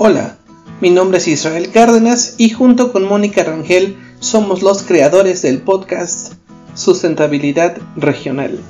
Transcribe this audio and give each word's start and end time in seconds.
Hola, 0.00 0.36
mi 0.80 0.90
nombre 0.90 1.18
es 1.18 1.26
Israel 1.26 1.72
Cárdenas 1.72 2.36
y 2.38 2.50
junto 2.50 2.92
con 2.92 3.02
Mónica 3.02 3.42
Rangel 3.42 3.96
somos 4.20 4.62
los 4.62 4.84
creadores 4.84 5.42
del 5.42 5.60
podcast 5.60 6.34
Sustentabilidad 6.74 7.78
Regional. 7.96 8.60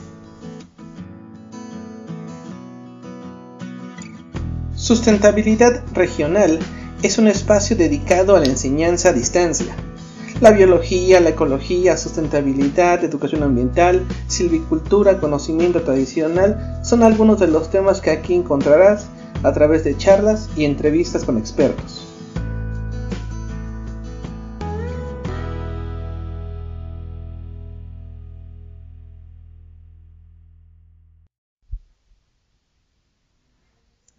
Sustentabilidad 4.75 5.85
Regional 5.93 6.61
es 7.03 7.19
un 7.19 7.29
espacio 7.29 7.77
dedicado 7.77 8.35
a 8.35 8.41
la 8.41 8.47
enseñanza 8.47 9.11
a 9.11 9.13
distancia. 9.13 9.77
La 10.41 10.53
biología, 10.53 11.21
la 11.21 11.31
ecología, 11.31 11.99
sustentabilidad, 11.99 13.05
educación 13.05 13.43
ambiental, 13.43 14.07
silvicultura, 14.29 15.21
conocimiento 15.21 15.83
tradicional 15.83 16.81
son 16.83 17.03
algunos 17.03 17.39
de 17.39 17.49
los 17.49 17.71
temas 17.71 18.01
que 18.01 18.13
aquí 18.13 18.33
encontrarás 18.33 19.09
a 19.43 19.53
través 19.53 19.85
de 19.85 19.97
charlas 19.97 20.51
y 20.57 20.65
entrevistas 20.65 21.25
con 21.25 21.39
expertos. 21.39 22.05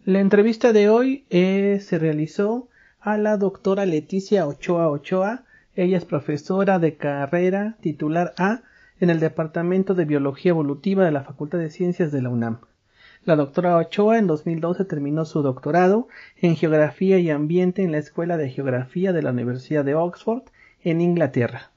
La 0.05 0.21
entrevista 0.21 0.73
de 0.73 0.89
hoy 0.89 1.25
eh, 1.29 1.79
se 1.81 1.99
realizó 1.99 2.67
a 2.99 3.17
la 3.20 3.37
doctora 3.37 3.85
Leticia 3.85 4.47
Ochoa 4.47 4.89
Ochoa. 4.89 5.43
Ella 5.75 5.97
es 5.97 6.05
profesora 6.05 6.79
de 6.79 6.95
carrera 6.95 7.77
titular 7.81 8.33
A 8.37 8.61
en 8.99 9.11
el 9.11 9.20
Departamento 9.20 9.93
de 9.93 10.05
Biología 10.05 10.49
Evolutiva 10.49 11.05
de 11.05 11.11
la 11.11 11.21
Facultad 11.21 11.59
de 11.59 11.70
Ciencias 11.70 12.11
de 12.11 12.23
la 12.23 12.29
UNAM. 12.29 12.61
La 13.25 13.35
doctora 13.35 13.75
Ochoa 13.75 14.17
en 14.17 14.27
2012 14.27 14.85
terminó 14.85 15.25
su 15.25 15.41
doctorado 15.41 16.07
en 16.37 16.55
Geografía 16.55 17.20
y 17.20 17.29
Ambiente 17.29 17.84
en 17.84 17.91
la 17.91 17.98
Escuela 17.98 18.37
de 18.37 18.49
Geografía 18.49 19.11
de 19.11 19.21
la 19.21 19.31
Universidad 19.31 19.84
de 19.84 19.93
Oxford, 19.93 20.43
en 20.84 21.01
Inglaterra. 21.01 21.71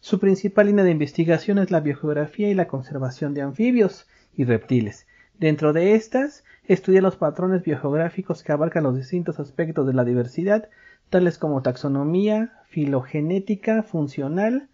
Su 0.00 0.18
principal 0.18 0.66
línea 0.66 0.84
de 0.84 0.90
investigación 0.90 1.58
es 1.58 1.70
la 1.70 1.80
biogeografía 1.80 2.50
y 2.50 2.54
la 2.54 2.66
conservación 2.66 3.34
de 3.34 3.42
anfibios 3.42 4.08
y 4.36 4.44
reptiles. 4.44 5.06
Dentro 5.38 5.72
de 5.72 5.94
estas, 5.94 6.44
estudia 6.66 7.00
los 7.00 7.16
patrones 7.16 7.62
biogeográficos 7.62 8.42
que 8.42 8.52
abarcan 8.52 8.82
los 8.82 8.96
distintos 8.96 9.38
aspectos 9.38 9.86
de 9.86 9.94
la 9.94 10.04
diversidad, 10.04 10.68
tales 11.08 11.38
como 11.38 11.62
taxonomía, 11.62 12.52
filogenética, 12.66 13.82
funcional. 13.82 14.68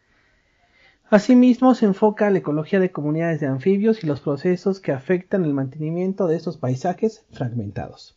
Asimismo, 1.10 1.74
se 1.74 1.86
enfoca 1.86 2.28
a 2.28 2.30
la 2.30 2.38
ecología 2.38 2.78
de 2.78 2.92
comunidades 2.92 3.40
de 3.40 3.48
anfibios 3.48 4.04
y 4.04 4.06
los 4.06 4.20
procesos 4.20 4.78
que 4.78 4.92
afectan 4.92 5.44
el 5.44 5.52
mantenimiento 5.52 6.28
de 6.28 6.36
estos 6.36 6.56
paisajes 6.56 7.24
fragmentados. 7.32 8.16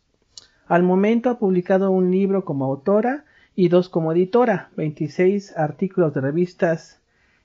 Al 0.68 0.84
momento 0.84 1.28
ha 1.28 1.40
publicado 1.40 1.90
un 1.90 2.12
libro 2.12 2.44
como 2.44 2.64
autora 2.64 3.24
y 3.56 3.68
dos 3.68 3.88
como 3.88 4.12
editora, 4.12 4.70
26 4.76 5.56
artículos 5.56 6.14
de 6.14 6.20
revistas 6.20 7.00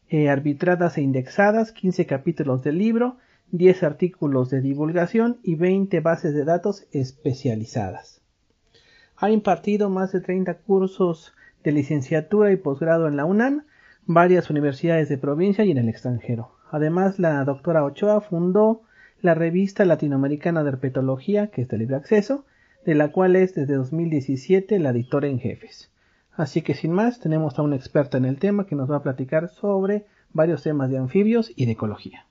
eh, 0.10 0.30
arbitradas 0.30 1.00
e 1.00 1.02
indexadas, 1.02 1.72
15 1.72 2.06
capítulos 2.06 2.64
del 2.64 2.78
libro, 2.78 3.18
10 3.52 3.82
artículos 3.82 4.52
de 4.52 4.62
divulgación 4.62 5.40
y 5.42 5.56
20 5.56 6.00
bases 6.02 6.36
de 6.36 6.46
datos 6.46 6.86
especializadas. 6.92 8.22
Ha 9.18 9.32
impartido 9.32 9.90
más 9.90 10.12
de 10.12 10.22
30 10.22 10.54
cursos 10.60 11.34
de 11.64 11.72
licenciatura 11.72 12.52
y 12.52 12.58
posgrado 12.58 13.08
en 13.08 13.18
la 13.18 13.26
UNAM, 13.26 13.64
varias 14.10 14.50
universidades 14.50 15.08
de 15.08 15.20
provincia 15.20 15.64
y 15.64 15.70
en 15.70 15.78
el 15.78 15.88
extranjero. 15.88 16.50
Además, 16.72 17.20
la 17.20 17.46
doctora 17.46 17.84
Ochoa 17.84 18.22
fundó 18.22 18.82
la 19.22 19.36
revista 19.36 19.86
latinoamericana 19.86 20.64
de 20.64 20.70
herpetología, 20.70 21.52
que 21.52 21.62
es 21.62 21.68
de 21.68 21.78
libre 21.78 21.96
acceso, 21.96 22.44
de 22.88 22.96
la 22.96 23.12
cual 23.12 23.36
es 23.36 23.54
desde 23.54 23.76
2017 23.76 24.80
la 24.80 24.90
editora 24.90 25.28
en 25.28 25.40
jefes. 25.40 25.92
Así 26.34 26.64
que 26.64 26.74
sin 26.74 26.92
más, 26.92 27.20
tenemos 27.20 27.60
a 27.60 27.62
una 27.62 27.76
experta 27.76 28.18
en 28.18 28.26
el 28.26 28.40
tema 28.40 28.66
que 28.66 28.76
nos 28.76 28.90
va 28.90 28.98
a 28.98 29.04
platicar 29.04 29.48
sobre 29.48 30.06
varios 30.34 30.64
temas 30.64 30.90
de 30.90 30.98
anfibios 30.98 31.52
y 31.56 31.68
de 31.68 31.74
ecología. 31.74 32.26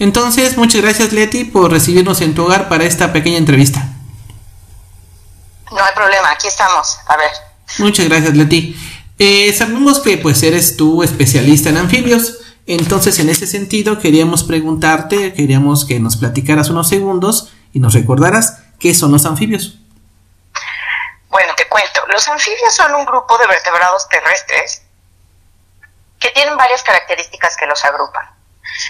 Entonces, 0.00 0.56
muchas 0.56 0.80
gracias 0.80 1.12
Leti 1.12 1.44
por 1.44 1.70
recibirnos 1.70 2.22
en 2.22 2.34
tu 2.34 2.44
hogar 2.44 2.70
para 2.70 2.84
esta 2.84 3.12
pequeña 3.12 3.36
entrevista. 3.36 3.86
No 5.70 5.84
hay 5.84 5.94
problema, 5.94 6.30
aquí 6.30 6.48
estamos. 6.48 6.98
A 7.06 7.18
ver. 7.18 7.30
Muchas 7.78 8.08
gracias 8.08 8.34
Leti. 8.34 8.74
Eh, 9.18 9.52
sabemos 9.52 10.00
que 10.00 10.16
pues 10.16 10.42
eres 10.42 10.78
tú 10.78 11.02
especialista 11.02 11.68
en 11.68 11.76
anfibios. 11.76 12.38
Entonces, 12.66 13.18
en 13.18 13.28
ese 13.28 13.46
sentido, 13.46 13.98
queríamos 13.98 14.42
preguntarte, 14.42 15.34
queríamos 15.34 15.84
que 15.84 16.00
nos 16.00 16.16
platicaras 16.16 16.70
unos 16.70 16.88
segundos 16.88 17.52
y 17.74 17.80
nos 17.80 17.92
recordaras 17.92 18.58
qué 18.78 18.94
son 18.94 19.12
los 19.12 19.26
anfibios. 19.26 19.80
Bueno, 21.28 21.52
te 21.58 21.68
cuento. 21.68 22.00
Los 22.08 22.26
anfibios 22.26 22.74
son 22.74 22.94
un 22.94 23.04
grupo 23.04 23.36
de 23.36 23.46
vertebrados 23.46 24.08
terrestres 24.08 24.80
que 26.18 26.30
tienen 26.30 26.56
varias 26.56 26.82
características 26.82 27.54
que 27.58 27.66
los 27.66 27.84
agrupan. 27.84 28.39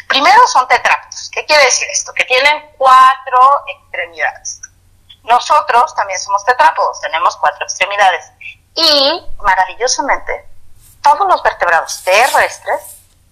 Primero 0.08 0.46
son 0.48 0.66
tetrápodos. 0.68 1.30
¿Qué 1.32 1.44
quiere 1.46 1.64
decir 1.64 1.88
esto? 1.92 2.12
Que 2.12 2.24
tienen 2.24 2.70
cuatro 2.76 3.64
extremidades. 3.66 4.60
Nosotros 5.24 5.94
también 5.94 6.18
somos 6.18 6.44
tetrápodos, 6.44 7.00
tenemos 7.00 7.36
cuatro 7.36 7.64
extremidades. 7.64 8.30
Y, 8.74 9.26
maravillosamente, 9.42 10.48
todos 11.02 11.28
los 11.28 11.42
vertebrados 11.42 12.02
terrestres 12.04 12.80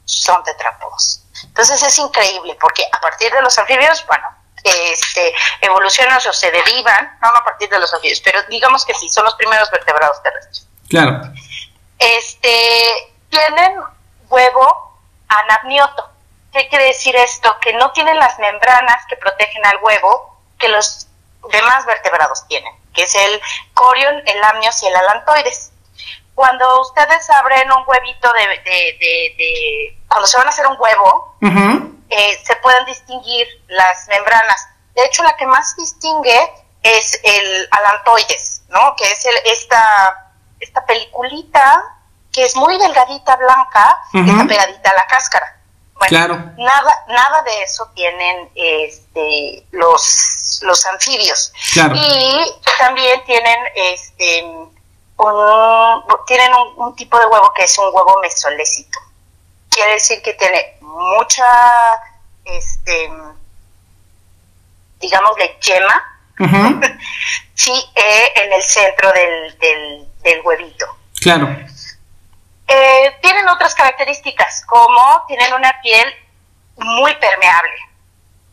son 0.04 0.42
tetrápodos. 0.44 1.22
Entonces 1.44 1.82
es 1.82 1.98
increíble 1.98 2.56
porque 2.60 2.84
a 2.90 3.00
partir 3.00 3.32
de 3.32 3.42
los 3.42 3.56
anfibios, 3.58 4.04
bueno, 4.06 4.26
este, 4.64 5.34
evolucionan 5.60 6.18
o 6.18 6.32
se 6.32 6.50
derivan, 6.50 7.18
no 7.22 7.28
a 7.28 7.44
partir 7.44 7.68
de 7.68 7.78
los 7.78 7.92
anfibios, 7.94 8.20
pero 8.20 8.42
digamos 8.44 8.84
que 8.84 8.94
sí, 8.94 9.08
son 9.08 9.24
los 9.24 9.34
primeros 9.36 9.70
vertebrados 9.70 10.22
terrestres. 10.22 10.66
Claro. 10.88 11.22
Este, 11.98 13.14
tienen 13.30 13.80
huevo 14.28 14.98
anamnioto. 15.28 16.10
¿Qué 16.52 16.68
quiere 16.68 16.86
decir 16.86 17.14
esto? 17.16 17.56
Que 17.60 17.72
no 17.74 17.92
tienen 17.92 18.18
las 18.18 18.38
membranas 18.38 19.04
que 19.08 19.16
protegen 19.16 19.64
al 19.66 19.78
huevo 19.82 20.36
que 20.58 20.68
los 20.68 21.08
demás 21.50 21.86
vertebrados 21.86 22.46
tienen, 22.48 22.72
que 22.92 23.02
es 23.02 23.14
el 23.14 23.40
corion, 23.74 24.22
el 24.26 24.44
amnios 24.44 24.82
y 24.82 24.86
el 24.86 24.96
alantoides. 24.96 25.72
Cuando 26.34 26.80
ustedes 26.82 27.28
abren 27.30 27.70
un 27.72 27.82
huevito 27.86 28.32
de, 28.32 28.46
de, 28.64 29.98
cuando 30.08 30.26
se 30.26 30.36
van 30.36 30.46
a 30.46 30.50
hacer 30.50 30.66
un 30.66 30.76
huevo, 30.78 31.36
eh, 32.10 32.38
se 32.44 32.56
pueden 32.56 32.84
distinguir 32.86 33.46
las 33.68 34.06
membranas. 34.08 34.68
De 34.94 35.04
hecho, 35.04 35.22
la 35.22 35.36
que 35.36 35.46
más 35.46 35.76
distingue 35.76 36.52
es 36.82 37.20
el 37.24 37.68
alantoides, 37.70 38.62
¿no? 38.68 38.94
Que 38.96 39.10
es 39.10 39.24
el, 39.24 39.36
esta, 39.46 40.32
esta 40.60 40.86
peliculita 40.86 41.96
que 42.32 42.44
es 42.44 42.54
muy 42.56 42.78
delgadita, 42.78 43.36
blanca, 43.36 44.00
que 44.12 44.30
está 44.30 44.46
pegadita 44.46 44.90
a 44.90 44.94
la 44.94 45.06
cáscara. 45.06 45.57
Bueno, 45.98 46.54
nada, 46.56 47.04
nada 47.08 47.42
de 47.42 47.62
eso 47.62 47.90
tienen 47.94 48.48
este, 48.54 49.64
los, 49.72 50.60
los 50.62 50.86
anfibios. 50.86 51.52
Y 51.74 52.54
también 52.78 53.24
tienen 53.24 53.58
este, 53.74 54.44
un, 54.44 54.72
tienen 56.26 56.52
un, 56.76 56.94
tipo 56.94 57.18
de 57.18 57.26
huevo 57.26 57.52
que 57.54 57.64
es 57.64 57.76
un 57.78 57.86
huevo 57.86 58.18
mesolécito. 58.22 58.98
Quiere 59.68 59.92
decir 59.94 60.22
que 60.22 60.34
tiene 60.34 60.76
mucha, 60.80 61.44
este, 62.44 63.10
digámosle, 65.00 65.58
yema, 65.60 66.20
sí, 67.54 67.72
eh, 67.96 68.32
en 68.36 68.52
el 68.52 68.62
centro 68.62 69.12
del, 69.12 69.58
del, 69.58 70.08
del 70.22 70.40
huevito. 70.42 70.86
Claro. 71.20 71.48
Eh, 72.68 73.16
tienen 73.22 73.48
otras 73.48 73.74
características, 73.74 74.62
como 74.66 75.24
tienen 75.26 75.54
una 75.54 75.80
piel 75.80 76.06
muy 76.76 77.14
permeable. 77.16 77.74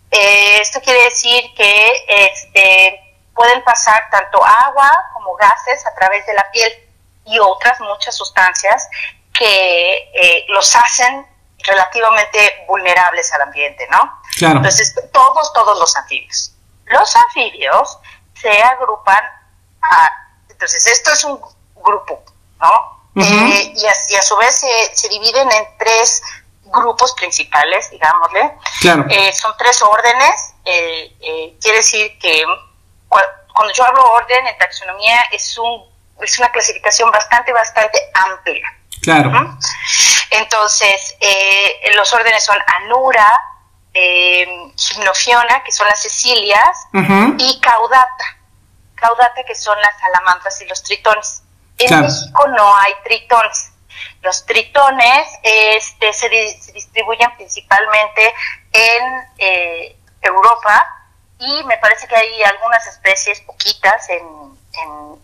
Eh, 0.09 0.61
esto 0.61 0.79
quiere 0.81 1.03
decir 1.03 1.53
que 1.53 2.05
este, 2.07 3.15
pueden 3.33 3.61
pasar 3.65 4.09
tanto 4.09 4.41
agua 4.43 4.89
como 5.13 5.35
gases 5.35 5.85
a 5.85 5.93
través 5.95 6.25
de 6.25 6.33
la 6.33 6.49
piel 6.51 6.71
y 7.25 7.39
otras 7.39 7.79
muchas 7.81 8.15
sustancias 8.15 8.87
que 9.33 10.11
eh, 10.13 10.45
los 10.47 10.73
hacen 10.75 11.27
relativamente 11.59 12.65
vulnerables 12.67 13.33
al 13.33 13.41
ambiente, 13.41 13.85
¿no? 13.91 14.21
Claro. 14.37 14.57
Entonces, 14.57 14.95
todos, 15.11 15.51
todos 15.51 15.77
los 15.77 15.93
anfibios. 15.97 16.53
Los 16.85 17.13
anfibios 17.15 17.99
se 18.39 18.61
agrupan 18.61 19.23
a, 19.81 20.09
entonces, 20.49 20.87
esto 20.87 21.11
es 21.11 21.23
un 21.25 21.41
grupo, 21.75 22.23
¿no? 22.61 22.94
Eh, 23.15 23.73
y, 23.75 23.85
a, 23.85 24.21
su 24.21 24.35
vez 24.37 24.63
se, 24.93 25.09
dividen 25.09 25.49
en 25.51 25.65
tres 25.77 26.21
grupos 26.65 27.13
principales, 27.13 27.89
digámosle. 27.91 28.53
Eh, 29.09 29.33
son 29.33 29.53
tres 29.57 29.81
órdenes. 29.81 30.53
Eh, 30.65 31.55
quiere 31.61 31.77
decir 31.77 32.17
que 32.19 32.43
cuando 33.07 33.73
yo 33.73 33.85
hablo 33.85 34.03
orden 34.11 34.47
en 34.47 34.57
taxonomía 34.57 35.21
es 35.31 35.57
un 35.57 35.95
es 36.21 36.39
una 36.39 36.51
clasificación 36.51 37.11
bastante 37.11 37.51
bastante 37.53 37.99
amplia. 38.13 38.65
Claro. 39.01 39.31
Entonces, 40.31 41.15
eh, 41.19 41.91
los 41.95 42.11
órdenes 42.13 42.43
son 42.43 42.57
Anura, 42.81 43.27
eh, 43.93 44.47
Gimnofiona, 44.75 45.63
que 45.63 45.71
son 45.71 45.87
las 45.87 46.01
cecilias, 46.01 46.87
y 47.37 47.59
Caudata. 47.59 48.37
Caudata, 48.95 49.43
que 49.45 49.55
son 49.55 49.79
las 49.79 49.99
salamandras 49.99 50.61
y 50.61 50.65
los 50.65 50.81
tritones. 50.83 51.43
En 51.77 52.01
México 52.01 52.47
no 52.47 52.75
hay 52.77 52.93
tritones. 53.03 53.71
Los 54.21 54.45
tritones 54.45 55.27
este, 55.43 56.11
se, 56.13 56.29
distribuyen 56.73 57.33
principalmente 57.35 58.33
en 58.71 59.03
eh, 59.37 59.97
Europa 60.21 61.05
y 61.39 61.63
me 61.65 61.77
parece 61.77 62.07
que 62.07 62.15
hay 62.15 62.43
algunas 62.43 62.85
especies 62.87 63.41
poquitas 63.41 64.09
en, 64.09 64.23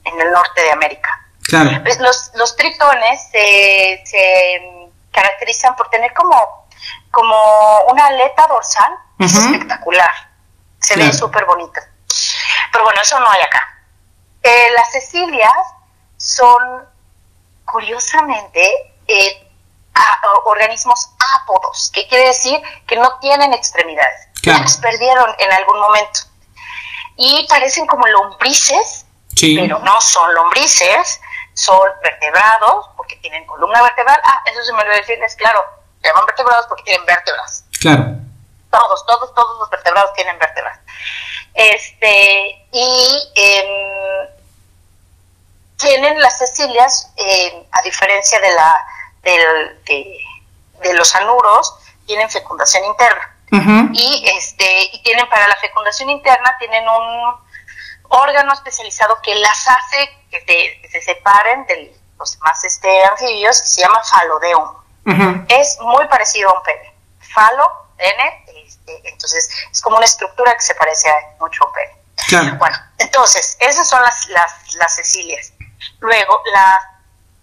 en, 0.05 0.21
el 0.21 0.31
norte 0.31 0.61
de 0.61 0.71
América. 0.71 1.09
Claro. 1.43 1.71
Pues 1.83 1.99
los, 1.99 2.31
los 2.35 2.55
tritones 2.55 3.29
se, 3.31 4.01
se 4.05 4.89
caracterizan 5.11 5.75
por 5.75 5.89
tener 5.89 6.13
como, 6.13 6.67
como 7.09 7.35
una 7.89 8.05
aleta 8.07 8.47
dorsal 8.47 8.93
espectacular. 9.19 10.11
Se 10.79 10.95
ve 10.95 11.11
súper 11.13 11.45
bonita. 11.45 11.81
Pero 12.71 12.83
bueno, 12.83 13.01
eso 13.01 13.19
no 13.19 13.29
hay 13.29 13.41
acá. 13.41 13.83
Eh, 14.43 14.67
las 14.75 14.91
cecilias 14.91 15.51
son, 16.21 16.85
curiosamente, 17.65 18.61
eh, 19.07 19.47
organismos 20.45 21.09
ápodos, 21.41 21.91
que 21.93 22.07
quiere 22.07 22.27
decir 22.27 22.61
que 22.87 22.95
no 22.95 23.19
tienen 23.19 23.53
extremidades. 23.53 24.27
Las 24.43 24.77
perdieron 24.77 25.35
en 25.39 25.51
algún 25.51 25.79
momento. 25.79 26.21
Y 27.17 27.45
parecen 27.49 27.85
como 27.87 28.07
lombrices, 28.07 29.05
pero 29.39 29.79
no 29.79 30.01
son 30.01 30.33
lombrices, 30.33 31.19
son 31.53 31.89
vertebrados 32.03 32.89
porque 32.95 33.17
tienen 33.17 33.45
columna 33.45 33.81
vertebral. 33.81 34.19
Ah, 34.23 34.41
eso 34.45 34.63
se 34.63 34.73
me 34.73 34.81
olvidó 34.81 34.95
decirles, 34.95 35.35
claro, 35.35 35.63
se 36.01 36.07
llaman 36.07 36.25
vertebrados 36.25 36.65
porque 36.67 36.83
tienen 36.83 37.05
vértebras. 37.05 37.65
Claro. 37.79 38.05
Todos, 38.71 39.05
todos, 39.05 39.33
todos 39.35 39.59
los 39.59 39.69
vertebrados 39.69 40.13
tienen 40.13 40.37
vértebras. 40.39 40.79
Este, 41.53 42.67
y 42.71 43.31
em, 43.35 44.40
tienen 45.81 46.21
las 46.21 46.37
cecilias, 46.37 47.11
em, 47.17 47.63
a 47.71 47.81
diferencia 47.81 48.39
de, 48.39 48.53
la, 48.53 48.75
de, 49.23 50.17
de, 50.81 50.93
los 50.93 51.15
anuros, 51.15 51.75
tienen 52.05 52.29
fecundación 52.29 52.85
interna. 52.85 53.35
Y 53.91 54.23
este, 54.37 54.83
y 54.93 55.03
tienen 55.03 55.27
para 55.27 55.45
la 55.45 55.57
fecundación 55.57 56.09
interna, 56.09 56.55
tienen 56.57 56.87
un 56.87 57.35
órgano 58.07 58.53
especializado 58.53 59.19
que 59.21 59.35
las 59.35 59.67
hace 59.67 60.09
que, 60.29 60.81
se 60.89 61.01
separen 61.01 61.65
de 61.65 61.93
los 62.17 62.33
demás 62.33 62.63
este, 62.63 63.03
anfibios, 63.05 63.61
que 63.61 63.67
se 63.67 63.81
llama 63.81 64.01
falodeum. 64.03 65.45
Es 65.49 65.79
muy 65.81 66.07
parecido 66.07 66.49
a 66.49 66.59
un 66.59 66.63
pene. 66.63 66.93
Falo, 67.19 67.89
pene, 67.97 68.45
este, 68.65 69.01
entonces 69.09 69.49
es 69.69 69.81
como 69.81 69.97
una 69.97 70.05
estructura 70.05 70.53
que 70.53 70.61
se 70.61 70.75
parece 70.75 71.09
mucho 71.39 71.63
a 71.65 71.67
un 71.67 71.73
pene. 71.73 72.57
Bueno, 72.57 72.77
entonces, 72.99 73.57
esas 73.59 73.89
son 73.89 74.01
las, 74.01 74.29
las, 74.29 74.73
las 74.75 74.95
cecilias. 74.95 75.51
Luego, 75.99 76.41
las 76.51 76.77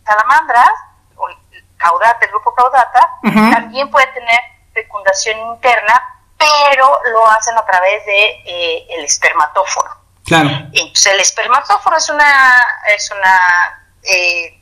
salamandras, 0.04 0.70
o 1.16 1.28
caudata, 1.76 2.24
el 2.24 2.30
grupo 2.30 2.54
caudata, 2.54 3.10
también 3.22 3.90
puede 3.90 4.06
tener 4.08 4.40
fecundación 4.72 5.38
interna, 5.38 6.20
pero 6.36 7.00
lo 7.12 7.26
hacen 7.28 7.56
a 7.56 7.64
través 7.64 8.04
de 8.06 8.42
eh, 8.44 8.86
el 8.90 9.04
espermatóforo. 9.04 9.90
Claro. 10.24 10.50
Entonces 10.72 11.06
el 11.06 11.20
espermatóforo 11.20 11.96
es 11.96 12.08
una, 12.10 12.62
es 12.94 13.10
una 13.10 13.88
eh, 14.02 14.60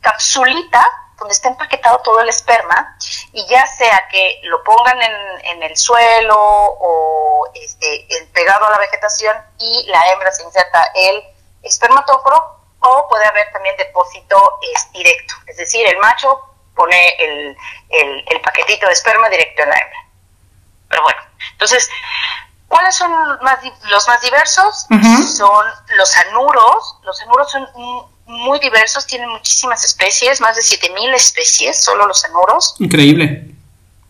capsulita 0.00 0.86
donde 1.18 1.32
está 1.32 1.48
empaquetado 1.48 1.98
todo 2.00 2.20
el 2.20 2.28
esperma 2.28 2.96
y 3.32 3.46
ya 3.46 3.66
sea 3.66 4.06
que 4.10 4.40
lo 4.44 4.62
pongan 4.62 4.98
en, 5.00 5.62
el 5.62 5.76
suelo 5.76 6.36
o 6.38 7.50
este, 7.54 8.06
el 8.18 8.28
pegado 8.28 8.66
a 8.66 8.70
la 8.70 8.78
vegetación 8.78 9.34
y 9.58 9.86
la 9.88 10.00
hembra 10.12 10.30
se 10.30 10.42
inserta 10.42 10.84
el 10.94 11.24
espermatóforo 11.66 12.60
o 12.80 13.08
puede 13.08 13.24
haber 13.26 13.50
también 13.52 13.76
depósito 13.76 14.58
directo, 14.92 15.34
es 15.46 15.56
decir, 15.56 15.86
el 15.86 15.98
macho 15.98 16.40
pone 16.74 17.16
el, 17.18 17.56
el 18.26 18.40
paquetito 18.42 18.86
de 18.86 18.92
esperma 18.92 19.28
directo 19.28 19.62
en 19.62 19.70
la 19.70 19.76
hembra. 19.76 19.98
Pero 20.88 21.02
bueno, 21.02 21.20
entonces 21.52 21.88
¿Cuáles 22.68 22.96
son 22.96 23.12
los 23.90 24.08
más 24.08 24.22
diversos? 24.22 24.86
Son 25.36 25.66
los 25.96 26.16
anuros. 26.16 26.96
Los 27.04 27.20
anuros 27.22 27.50
son 27.50 27.68
muy 28.26 28.58
diversos, 28.58 29.06
tienen 29.06 29.28
muchísimas 29.28 29.84
especies, 29.84 30.40
más 30.40 30.56
de 30.56 30.62
7.000 30.62 31.14
especies, 31.14 31.82
solo 31.82 32.06
los 32.06 32.24
anuros. 32.24 32.74
Increíble. 32.80 33.54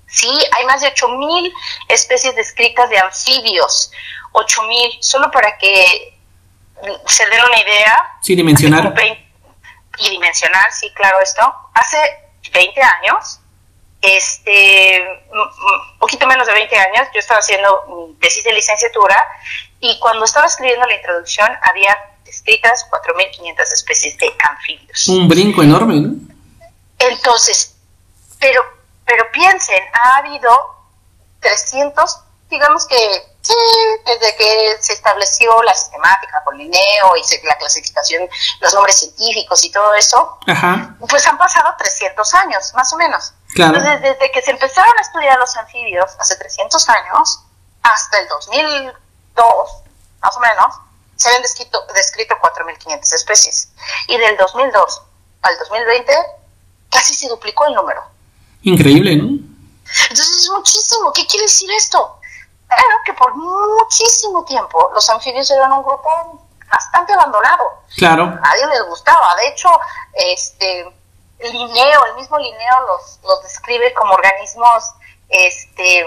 Sí, 0.08 0.30
hay 0.56 0.64
más 0.64 0.80
de 0.80 0.92
8.000 0.94 1.52
especies 1.88 2.34
descritas 2.34 2.88
de 2.88 2.98
anfibios. 2.98 3.92
8.000, 4.32 4.98
solo 5.00 5.30
para 5.30 5.58
que 5.58 6.15
se 7.06 7.26
den 7.26 7.44
una 7.44 7.60
idea. 7.60 8.18
Sí, 8.22 8.34
dimensionar. 8.34 8.94
Y 9.98 10.10
dimensionar, 10.10 10.70
sí, 10.72 10.92
claro, 10.94 11.18
esto. 11.20 11.42
Hace 11.74 11.98
20 12.52 12.80
años 12.82 13.40
este, 14.06 15.02
un 15.32 15.98
poquito 15.98 16.26
menos 16.26 16.46
de 16.46 16.52
20 16.52 16.76
años, 16.76 17.08
yo 17.12 17.20
estaba 17.20 17.40
haciendo 17.40 18.14
tesis 18.20 18.44
de 18.44 18.52
licenciatura 18.52 19.16
y 19.80 19.98
cuando 19.98 20.24
estaba 20.24 20.46
escribiendo 20.46 20.86
la 20.86 20.94
introducción 20.94 21.50
había 21.62 21.96
escritas 22.24 22.86
4.500 22.90 23.72
especies 23.72 24.16
de 24.18 24.32
anfibios. 24.48 25.08
Un 25.08 25.28
brinco 25.28 25.62
enorme, 25.62 26.00
¿no? 26.00 26.14
Entonces, 26.98 27.76
pero, 28.38 28.62
pero 29.04 29.30
piensen, 29.32 29.82
ha 29.92 30.18
habido 30.18 30.50
300, 31.40 32.20
digamos 32.50 32.86
que 32.86 32.96
sí, 33.46 33.54
desde 34.04 34.36
que 34.36 34.76
se 34.80 34.92
estableció 34.92 35.62
la 35.62 35.72
sistemática 35.74 36.42
por 36.44 36.56
Linneo 36.56 37.16
y 37.16 37.46
la 37.46 37.56
clasificación, 37.58 38.28
los 38.60 38.74
nombres 38.74 38.98
científicos 38.98 39.64
y 39.64 39.70
todo 39.70 39.94
eso, 39.94 40.38
pues 41.08 41.26
han 41.26 41.38
pasado 41.38 41.74
300 41.78 42.34
años, 42.34 42.72
más 42.74 42.92
o 42.92 42.96
menos. 42.96 43.32
Entonces, 43.54 44.02
desde 44.02 44.30
que 44.32 44.42
se 44.42 44.50
empezaron 44.50 44.92
a 44.98 45.00
estudiar 45.00 45.38
los 45.38 45.56
anfibios 45.56 46.10
hace 46.18 46.36
300 46.36 46.88
años 46.88 47.40
hasta 47.82 48.18
el 48.18 48.28
2002, 48.28 48.96
más 50.20 50.36
o 50.36 50.40
menos, 50.40 50.74
se 51.14 51.28
habían 51.28 51.42
descrito, 51.42 51.86
descrito 51.94 52.34
4.500 52.42 53.14
especies. 53.14 53.68
Y 54.08 54.18
del 54.18 54.36
2002 54.36 55.02
al 55.42 55.58
2020 55.58 56.12
casi 56.90 57.14
se 57.14 57.28
duplicó 57.28 57.66
el 57.66 57.74
número. 57.74 58.02
Increíble, 58.62 59.16
¿no? 59.16 59.28
Entonces 60.10 60.42
es 60.42 60.50
muchísimo. 60.50 61.12
¿Qué 61.12 61.26
quiere 61.26 61.46
decir 61.46 61.70
esto? 61.72 62.15
Bueno, 62.68 62.96
que 63.04 63.12
por 63.14 63.34
muchísimo 63.34 64.44
tiempo 64.44 64.90
los 64.92 65.08
anfibios 65.10 65.50
eran 65.50 65.72
un 65.72 65.82
grupo 65.82 66.40
bastante 66.68 67.12
abandonado. 67.12 67.82
Claro. 67.96 68.26
Nadie 68.26 68.66
les 68.66 68.82
gustaba. 68.86 69.34
De 69.36 69.48
hecho, 69.48 69.68
este 70.14 70.92
Linneo, 71.38 72.06
el 72.06 72.14
mismo 72.14 72.38
Linneo 72.38 72.80
los, 72.88 73.20
los 73.22 73.42
describe 73.42 73.92
como 73.94 74.14
organismos 74.14 74.84
este 75.28 76.04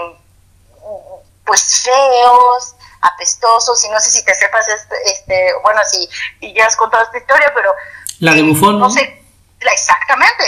pues 1.44 1.82
feos, 1.82 2.74
apestosos, 3.00 3.84
y 3.84 3.88
no 3.88 3.98
sé 4.00 4.10
si 4.10 4.24
te 4.24 4.34
sepas 4.34 4.68
este, 4.68 4.94
este 5.10 5.54
bueno, 5.62 5.80
si 5.84 6.08
ya 6.54 6.66
has 6.66 6.76
contado 6.76 7.04
esta 7.04 7.18
historia, 7.18 7.52
pero 7.54 7.72
la 8.20 8.34
de 8.34 8.42
Bufón, 8.42 8.78
no, 8.78 8.90
sé, 8.90 9.24
exactamente, 9.58 10.44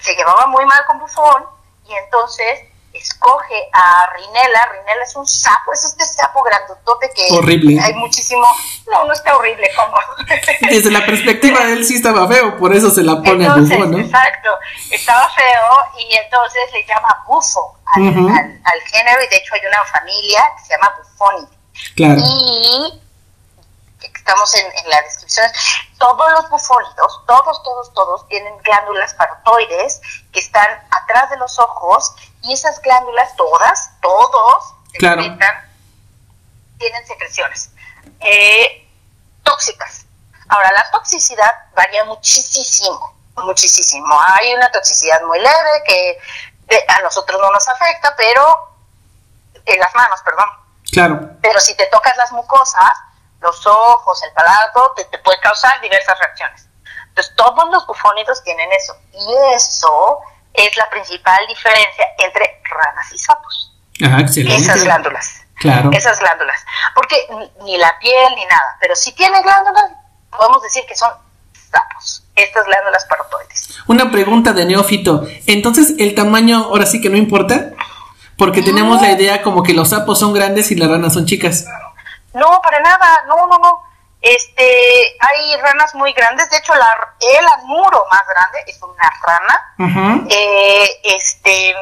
se 0.00 0.14
llevaba 0.14 0.46
muy 0.46 0.64
mal 0.66 0.84
con 0.86 0.98
Bufón 0.98 1.46
y 1.86 1.94
entonces 1.94 2.60
escoge 2.98 3.68
a 3.72 4.12
Rinela. 4.14 4.68
Rinela 4.72 5.04
es 5.04 5.16
un 5.16 5.26
sapo, 5.26 5.72
es 5.72 5.84
este 5.84 6.04
sapo 6.04 6.42
grandotote 6.42 7.10
que 7.14 7.26
horrible. 7.32 7.80
hay 7.80 7.94
muchísimo. 7.94 8.46
No, 8.86 9.04
no 9.04 9.12
está 9.12 9.36
horrible, 9.36 9.68
¿cómo? 9.76 9.96
Desde 10.70 10.90
la 10.90 11.04
perspectiva 11.04 11.64
de 11.64 11.72
él 11.74 11.84
sí 11.84 11.96
estaba 11.96 12.28
feo, 12.28 12.56
por 12.58 12.74
eso 12.74 12.90
se 12.90 13.02
la 13.02 13.22
pone 13.22 13.46
a 13.46 13.54
Bufo, 13.54 13.86
¿no? 13.86 13.98
Exacto, 13.98 14.50
estaba 14.90 15.28
feo 15.30 15.98
y 15.98 16.16
entonces 16.16 16.62
le 16.72 16.84
llama 16.86 17.24
Bufo 17.26 17.76
al, 17.94 18.80
género 18.86 19.22
y 19.22 19.28
de 19.28 19.36
hecho 19.36 19.54
hay 19.54 19.60
una 19.66 19.84
familia 19.84 20.40
que 20.56 20.64
se 20.64 20.74
llama 20.74 20.94
Bufoni. 20.98 21.48
Claro. 21.94 22.20
Y 22.24 23.00
estamos 24.00 24.54
en, 24.56 24.66
en 24.66 24.90
la 24.90 25.02
descripción, 25.02 25.46
todos 25.98 26.32
los 26.32 26.50
bufónidos, 26.50 27.22
todos, 27.26 27.62
todos, 27.62 27.94
todos 27.94 28.28
tienen 28.28 28.56
glándulas 28.58 29.14
parotoides 29.14 30.00
que 30.32 30.40
están 30.40 30.66
atrás 30.90 31.30
de 31.30 31.36
los 31.38 31.58
ojos 31.58 32.14
y 32.46 32.52
esas 32.52 32.80
glándulas 32.80 33.34
todas, 33.36 33.90
todos, 34.00 34.74
tienen 36.78 37.06
secreciones 37.06 37.70
eh, 38.20 38.88
tóxicas. 39.42 40.06
Ahora, 40.48 40.70
la 40.72 40.90
toxicidad 40.92 41.52
varía 41.74 42.04
muchísimo, 42.04 43.14
muchísimo. 43.36 44.16
Hay 44.34 44.54
una 44.54 44.70
toxicidad 44.70 45.22
muy 45.22 45.40
leve 45.40 45.82
que 45.86 46.18
a 46.88 47.00
nosotros 47.00 47.40
no 47.40 47.50
nos 47.50 47.68
afecta, 47.68 48.14
pero 48.16 48.76
en 49.64 49.80
las 49.80 49.94
manos, 49.94 50.20
perdón. 50.22 50.48
Claro. 50.92 51.30
Pero 51.42 51.60
si 51.60 51.74
te 51.76 51.86
tocas 51.86 52.16
las 52.16 52.30
mucosas, 52.32 52.92
los 53.40 53.66
ojos, 53.66 54.22
el 54.22 54.32
palato, 54.32 54.92
te, 54.96 55.18
puede 55.18 55.40
causar 55.40 55.80
diversas 55.80 56.18
reacciones. 56.18 56.66
Entonces, 57.08 57.34
todos 57.34 57.68
los 57.70 57.86
bufónidos 57.86 58.42
tienen 58.44 58.70
eso. 58.72 58.96
Y 59.12 59.54
eso 59.54 60.20
es 60.56 60.76
la 60.76 60.88
principal 60.90 61.38
diferencia 61.48 62.06
entre 62.18 62.60
ranas 62.64 63.12
y 63.12 63.18
sapos. 63.18 63.72
Ajá, 64.04 64.20
excelente. 64.20 64.56
Esas 64.56 64.84
glándulas. 64.84 65.42
Claro. 65.56 65.90
Esas 65.92 66.20
glándulas. 66.20 66.64
Porque 66.94 67.16
ni 67.64 67.78
la 67.78 67.98
piel 67.98 68.34
ni 68.34 68.44
nada, 68.44 68.76
pero 68.80 68.94
si 68.94 69.12
tiene 69.12 69.42
glándulas, 69.42 69.84
podemos 70.30 70.62
decir 70.62 70.84
que 70.86 70.94
son 70.94 71.10
sapos, 71.70 72.24
estas 72.34 72.66
glándulas 72.66 73.04
parotoides. 73.06 73.78
Una 73.86 74.10
pregunta 74.10 74.52
de 74.52 74.66
neófito. 74.66 75.26
Entonces, 75.46 75.94
¿el 75.98 76.14
tamaño 76.14 76.64
ahora 76.64 76.86
sí 76.86 77.00
que 77.00 77.08
no 77.08 77.16
importa? 77.16 77.70
Porque 78.36 78.62
tenemos 78.62 79.00
la 79.00 79.12
idea 79.12 79.42
como 79.42 79.62
que 79.62 79.72
los 79.72 79.90
sapos 79.90 80.18
son 80.18 80.34
grandes 80.34 80.70
y 80.70 80.74
las 80.74 80.90
ranas 80.90 81.14
son 81.14 81.24
chicas. 81.24 81.66
No, 82.34 82.60
para 82.62 82.80
nada, 82.80 83.20
no, 83.26 83.46
no, 83.46 83.58
no. 83.58 83.82
Este, 84.26 85.16
hay 85.20 85.56
ranas 85.60 85.94
muy 85.94 86.12
grandes, 86.12 86.50
de 86.50 86.56
hecho 86.56 86.74
la, 86.74 86.88
el 87.20 87.46
anuro 87.60 88.04
más 88.10 88.22
grande 88.26 88.64
es 88.66 88.82
una 88.82 89.12
rana. 89.24 90.26
Eh, 90.28 90.88
este, 91.04 91.74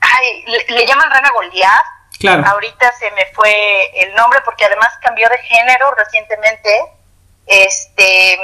ay, 0.00 0.44
le, 0.68 0.86
llaman 0.86 1.10
rana 1.10 1.30
Goliath. 1.32 1.70
Claro. 2.20 2.44
Ahorita 2.46 2.92
se 2.98 3.10
me 3.12 3.24
fue 3.32 4.02
el 4.02 4.14
nombre 4.14 4.40
porque 4.44 4.66
además 4.66 4.92
cambió 5.00 5.26
de 5.30 5.38
género 5.38 5.90
recientemente. 5.94 6.70
Este, 7.46 8.38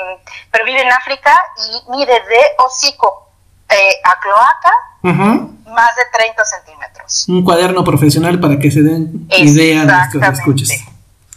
pero 0.50 0.64
vive 0.64 0.80
en 0.80 0.92
África 0.92 1.38
y 1.58 1.90
mide 1.90 2.20
de 2.20 2.40
hocico 2.56 3.28
eh, 3.68 4.00
a 4.02 4.18
cloaca 4.20 4.72
más 5.02 5.96
de 5.96 6.02
30 6.10 6.44
centímetros. 6.46 7.28
Un 7.28 7.44
cuaderno 7.44 7.84
profesional 7.84 8.40
para 8.40 8.58
que 8.58 8.70
se 8.70 8.80
den 8.80 9.28
idea 9.36 9.84
de 9.84 9.92
nuestros 9.92 10.38
escuchas. 10.38 10.93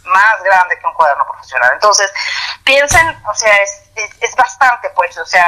Más 0.08 0.42
grande 0.42 0.78
que 0.78 0.86
un 0.86 0.94
cuaderno 0.94 1.26
profesional. 1.26 1.70
Entonces, 1.74 2.10
piensen, 2.64 3.22
o 3.26 3.34
sea, 3.34 3.54
es, 3.56 3.90
es, 4.20 4.36
bastante, 4.36 4.90
pues, 4.90 5.16
o 5.18 5.26
sea, 5.26 5.46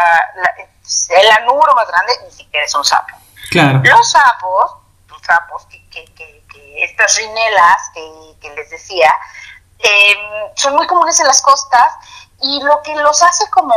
el 1.10 1.30
anuro 1.30 1.74
más 1.74 1.88
grande 1.88 2.12
ni 2.24 2.30
siquiera 2.30 2.64
es 2.64 2.74
un 2.74 2.84
sapo. 2.84 3.16
Claro. 3.50 3.80
Los 3.82 4.10
sapos, 4.10 4.76
los 5.08 5.22
sapos, 5.22 5.66
que, 5.66 5.88
que, 5.90 6.04
que, 6.14 6.84
estas 6.84 7.16
rinelas 7.16 7.90
que, 7.94 8.50
les 8.50 8.70
decía, 8.70 9.12
em, 9.78 10.18
son 10.56 10.76
muy 10.76 10.86
comunes 10.86 11.18
en 11.20 11.26
las 11.26 11.42
costas 11.42 11.92
y 12.40 12.62
lo 12.62 12.80
que 12.82 12.94
los 12.96 13.22
hace 13.22 13.48
como 13.50 13.74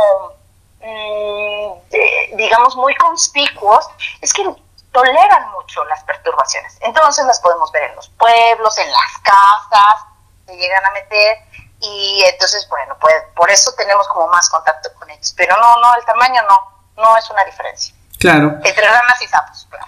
Mm, 0.84 2.36
digamos, 2.36 2.76
muy 2.76 2.94
conspicuos, 2.96 3.88
es 4.20 4.32
que 4.34 4.44
toleran 4.92 5.50
mucho 5.52 5.82
las 5.86 6.04
perturbaciones. 6.04 6.76
Entonces 6.82 7.24
las 7.24 7.40
podemos 7.40 7.72
ver 7.72 7.84
en 7.84 7.96
los 7.96 8.08
pueblos, 8.10 8.76
en 8.78 8.90
las 8.92 9.18
casas, 9.22 10.04
se 10.46 10.56
llegan 10.56 10.84
a 10.84 10.90
meter 10.92 11.38
y 11.80 12.22
entonces, 12.32 12.66
bueno, 12.68 12.96
pues 13.00 13.14
por 13.36 13.50
eso 13.50 13.72
tenemos 13.76 14.06
como 14.08 14.28
más 14.28 14.48
contacto 14.48 14.90
con 14.98 15.10
ellos. 15.10 15.34
Pero 15.36 15.56
no, 15.56 15.80
no, 15.80 15.94
el 15.96 16.04
tamaño 16.04 16.40
no, 16.48 17.02
no 17.02 17.16
es 17.16 17.28
una 17.30 17.44
diferencia. 17.44 17.94
Claro. 18.18 18.58
Entre 18.62 18.84
ranas 18.84 19.20
y 19.22 19.26
sapos, 19.26 19.66
claro. 19.68 19.86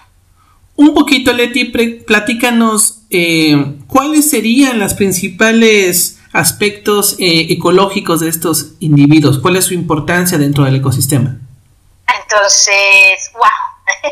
Un 0.75 0.93
poquito, 0.93 1.33
Leti, 1.33 1.65
platícanos 2.05 2.99
eh, 3.09 3.79
cuáles 3.87 4.29
serían 4.29 4.79
las 4.79 4.93
principales 4.93 6.17
aspectos 6.33 7.15
eh, 7.19 7.47
ecológicos 7.49 8.19
de 8.19 8.29
estos 8.29 8.73
individuos? 8.79 9.39
¿Cuál 9.39 9.55
es 9.55 9.65
su 9.65 9.73
importancia 9.73 10.37
dentro 10.37 10.65
del 10.65 10.75
ecosistema? 10.75 11.35
Entonces, 12.21 13.31
wow, 13.33 14.11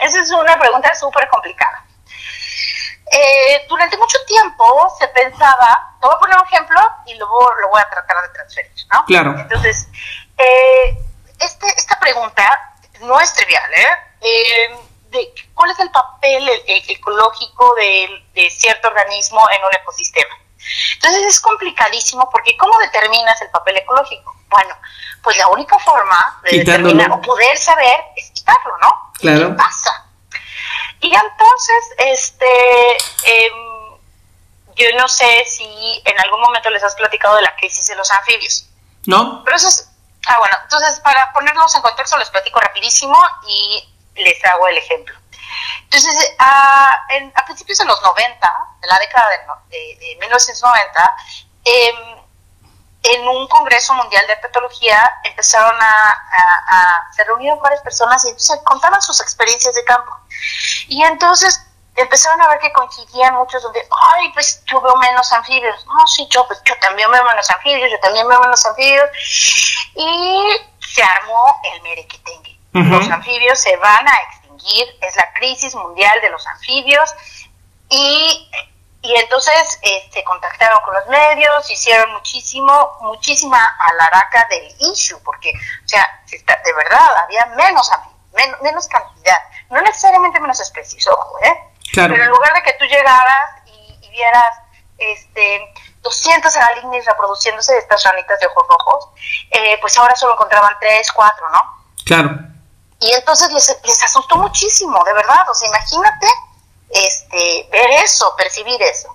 esa 0.00 0.20
es 0.20 0.30
una 0.30 0.58
pregunta 0.58 0.94
súper 0.94 1.28
complicada. 1.28 1.84
Eh, 3.10 3.66
durante 3.68 3.96
mucho 3.98 4.18
tiempo 4.26 4.94
se 4.98 5.06
pensaba, 5.08 5.94
te 6.00 6.06
voy 6.06 6.16
a 6.16 6.18
poner 6.18 6.36
un 6.38 6.46
ejemplo 6.46 6.80
y 7.06 7.14
luego 7.14 7.54
lo 7.60 7.68
voy 7.68 7.80
a 7.80 7.90
tratar 7.90 8.22
de 8.22 8.28
transferir, 8.30 8.72
¿no? 8.92 9.04
Claro. 9.04 9.34
Entonces, 9.38 9.88
eh, 10.38 10.98
este, 11.38 11.66
esta 11.76 11.98
pregunta 12.00 12.48
no 13.00 13.20
es 13.20 13.32
trivial, 13.34 13.70
¿eh? 13.74 14.78
de, 15.10 15.34
¿Cuál 15.52 15.70
es 15.70 15.78
el 15.80 15.90
papel 15.90 16.48
ecológico 16.66 17.74
de 17.76 18.50
cierto 18.50 18.88
organismo 18.88 19.46
en 19.52 19.64
un 19.64 19.74
ecosistema? 19.74 20.34
Entonces 20.94 21.26
es 21.26 21.40
complicadísimo 21.40 22.28
porque 22.30 22.56
¿cómo 22.56 22.78
determinas 22.78 23.40
el 23.42 23.50
papel 23.50 23.76
ecológico? 23.76 24.34
Bueno, 24.48 24.74
pues 25.22 25.36
la 25.36 25.48
única 25.48 25.78
forma 25.78 26.40
de 26.44 26.58
determinar 26.58 27.10
o 27.10 27.20
poder 27.20 27.56
saber 27.56 28.00
es 28.16 28.30
quitarlo, 28.30 28.76
¿no? 28.78 29.12
Claro. 29.14 29.48
¿Qué 29.48 29.54
pasa? 29.54 30.03
Y 31.04 31.14
entonces, 31.14 31.84
este, 31.98 32.96
em, 33.24 33.98
yo 34.74 34.86
no 34.96 35.06
sé 35.06 35.44
si 35.44 36.02
en 36.02 36.18
algún 36.18 36.40
momento 36.40 36.70
les 36.70 36.82
has 36.82 36.94
platicado 36.94 37.36
de 37.36 37.42
la 37.42 37.54
crisis 37.56 37.86
de 37.88 37.94
los 37.94 38.10
anfibios. 38.10 38.70
No. 39.04 39.44
Pero 39.44 39.54
eso 39.54 39.68
es, 39.68 39.90
ah, 40.26 40.36
bueno, 40.38 40.56
entonces 40.62 41.00
para 41.00 41.30
ponerlos 41.34 41.74
en 41.74 41.82
contexto 41.82 42.16
les 42.16 42.30
platico 42.30 42.58
rapidísimo 42.58 43.18
y 43.46 43.86
les 44.14 44.42
hago 44.46 44.66
el 44.68 44.78
ejemplo. 44.78 45.14
Entonces, 45.82 46.34
a, 46.38 46.88
a 47.34 47.44
principios 47.44 47.76
de 47.76 47.84
los 47.84 48.00
90, 48.00 48.50
de 48.80 48.86
la 48.88 48.98
década 48.98 49.28
de, 49.68 49.76
de, 50.00 50.16
1990, 50.22 51.16
em, 51.66 52.24
en 53.02 53.28
un 53.28 53.46
congreso 53.48 53.92
mundial 53.92 54.26
de 54.26 54.36
petología 54.38 55.20
empezaron 55.24 55.76
a, 55.82 56.26
a, 56.70 57.12
se 57.12 57.24
reunieron 57.24 57.60
varias 57.60 57.82
personas 57.82 58.24
y 58.24 58.28
entonces 58.28 58.58
contaban 58.64 59.02
sus 59.02 59.20
experiencias 59.20 59.74
de 59.74 59.84
campo. 59.84 60.23
Y 60.88 61.02
entonces 61.02 61.66
empezaron 61.96 62.40
a 62.40 62.48
ver 62.48 62.58
que 62.58 62.72
coincidían 62.72 63.34
muchos 63.34 63.62
donde, 63.62 63.80
ay, 64.14 64.30
pues 64.32 64.62
yo 64.66 64.80
veo 64.80 64.96
menos 64.96 65.32
anfibios. 65.32 65.86
No, 65.86 66.06
sí, 66.06 66.26
yo, 66.30 66.46
pues 66.46 66.60
yo 66.64 66.74
también 66.80 67.10
veo 67.10 67.24
menos 67.24 67.48
anfibios, 67.50 67.90
yo 67.90 68.00
también 68.00 68.28
veo 68.28 68.40
menos 68.40 68.64
anfibios. 68.66 69.08
Y 69.94 70.48
se 70.80 71.02
armó 71.02 71.60
el 71.72 71.82
merequetengue. 71.82 72.58
Los 72.72 73.08
anfibios 73.08 73.60
se 73.60 73.76
van 73.76 74.08
a 74.08 74.12
es 75.00 75.16
la 75.16 75.32
crisis 75.34 75.74
mundial 75.74 76.20
de 76.20 76.30
los 76.30 76.46
anfibios 76.46 77.14
y, 77.88 78.50
y 79.02 79.14
entonces 79.16 79.78
eh, 79.82 80.08
se 80.12 80.24
contactaron 80.24 80.80
con 80.84 80.94
los 80.94 81.06
medios, 81.08 81.70
hicieron 81.70 82.12
muchísimo, 82.12 82.96
muchísima 83.02 83.58
alaraca 83.78 84.46
del 84.48 84.74
issue, 84.92 85.18
porque, 85.22 85.52
o 85.84 85.88
sea, 85.88 86.22
de 86.30 86.72
verdad, 86.72 87.08
había 87.24 87.46
menos 87.56 87.90
anfibios, 87.92 88.13
menos 88.62 88.88
cantidad, 88.88 89.38
no 89.70 89.80
necesariamente 89.82 90.40
menos 90.40 90.60
especies, 90.60 91.06
ojo, 91.08 91.38
¿eh? 91.42 91.54
Pero 91.94 92.14
en 92.14 92.28
lugar 92.28 92.54
de 92.54 92.62
que 92.62 92.72
tú 92.74 92.84
llegaras 92.86 93.62
y, 93.66 94.08
vieras 94.10 94.60
este 94.96 95.74
200 96.02 96.56
aralignis 96.56 97.04
reproduciéndose 97.04 97.72
de 97.72 97.80
estas 97.80 98.04
ranitas 98.04 98.38
de 98.38 98.46
ojos 98.46 98.64
rojos, 98.68 99.08
eh, 99.50 99.76
pues 99.80 99.96
ahora 99.98 100.14
solo 100.14 100.34
encontraban 100.34 100.76
3, 100.80 101.12
4, 101.12 101.50
¿no? 101.50 101.84
Claro. 102.04 102.30
Y 103.00 103.12
entonces 103.12 103.50
les, 103.52 104.02
asustó 104.02 104.36
muchísimo, 104.36 105.02
de 105.04 105.14
verdad. 105.14 105.48
O 105.50 105.54
sea, 105.54 105.68
imagínate 105.68 106.26
este, 106.90 107.68
ver 107.72 107.90
eso, 108.04 108.34
percibir 108.36 108.80
eso. 108.82 109.08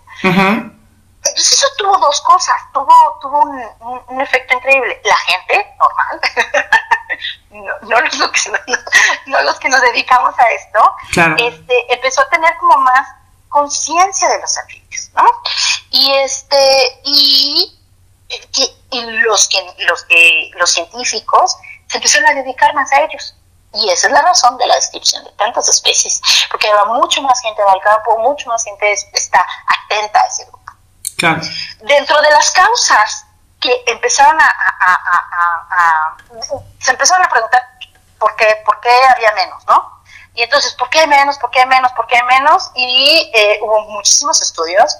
Entonces 1.23 1.53
eso 1.53 1.67
tuvo 1.77 1.97
dos 1.97 2.21
cosas, 2.21 2.55
tuvo, 2.73 3.19
tuvo 3.21 3.41
un, 3.41 4.21
efecto 4.21 4.53
increíble. 4.53 5.01
La 5.03 5.15
gente 5.15 5.75
normal, 5.79 6.21
no, 7.81 8.01
los 8.01 8.31
que, 8.31 8.51
no, 9.25 9.41
los 9.41 9.59
que 9.59 9.69
nos 9.69 9.81
dedicamos 9.81 10.33
a 10.39 10.43
esto, 10.51 10.95
este, 11.37 11.93
empezó 11.93 12.21
a 12.21 12.29
tener 12.29 12.55
como 12.57 12.77
más 12.77 13.07
conciencia 13.49 14.29
de 14.29 14.39
los 14.39 14.57
anfibios, 14.57 15.09
¿no? 15.15 15.25
Y 15.91 16.13
este, 16.15 17.01
y, 17.03 17.79
y 18.91 19.01
los 19.01 19.47
que, 19.49 19.57
los 19.85 20.03
que, 20.05 20.51
los 20.55 20.71
científicos 20.71 21.57
se 21.87 21.97
empezaron 21.97 22.29
a 22.29 22.33
dedicar 22.33 22.73
más 22.73 22.91
a 22.91 23.01
ellos. 23.01 23.35
Y 23.73 23.89
esa 23.89 24.07
es 24.07 24.13
la 24.13 24.21
razón 24.23 24.57
de 24.57 24.65
la 24.65 24.75
descripción 24.75 25.23
de 25.23 25.31
tantas 25.33 25.67
especies, 25.69 26.21
porque 26.49 26.67
ahora 26.67 26.85
mucho 26.85 27.21
más 27.21 27.39
gente 27.41 27.61
va 27.63 27.73
al 27.73 27.81
campo, 27.81 28.17
mucho 28.17 28.49
más 28.49 28.63
gente 28.63 28.91
está 28.91 29.45
atenta 29.67 30.19
a 30.19 30.25
ese 30.25 30.45
grupo. 30.45 30.58
Claro. 31.19 31.41
Dentro 31.81 32.21
de 32.21 32.29
las 32.31 32.51
causas 32.51 33.25
que 33.59 33.83
empezaron 33.87 34.37
a, 34.39 36.17
se 36.79 36.91
empezaron 36.91 37.25
a 37.25 37.29
preguntar 37.29 37.61
por 38.17 38.35
qué, 38.35 38.61
por 38.65 38.79
qué 38.79 38.89
había 39.15 39.33
menos, 39.33 39.65
¿no? 39.67 39.99
Y 40.33 40.43
entonces, 40.43 40.73
¿por 40.75 40.89
qué 40.89 40.99
hay 40.99 41.07
menos? 41.07 41.37
¿Por 41.37 41.51
qué 41.51 41.59
hay 41.59 41.67
menos? 41.67 41.91
¿Por 41.91 42.07
qué 42.07 42.15
hay 42.15 42.23
menos? 42.23 42.71
Y 42.75 43.31
eh, 43.33 43.59
hubo 43.61 43.81
muchísimos 43.89 44.41
estudios 44.41 44.95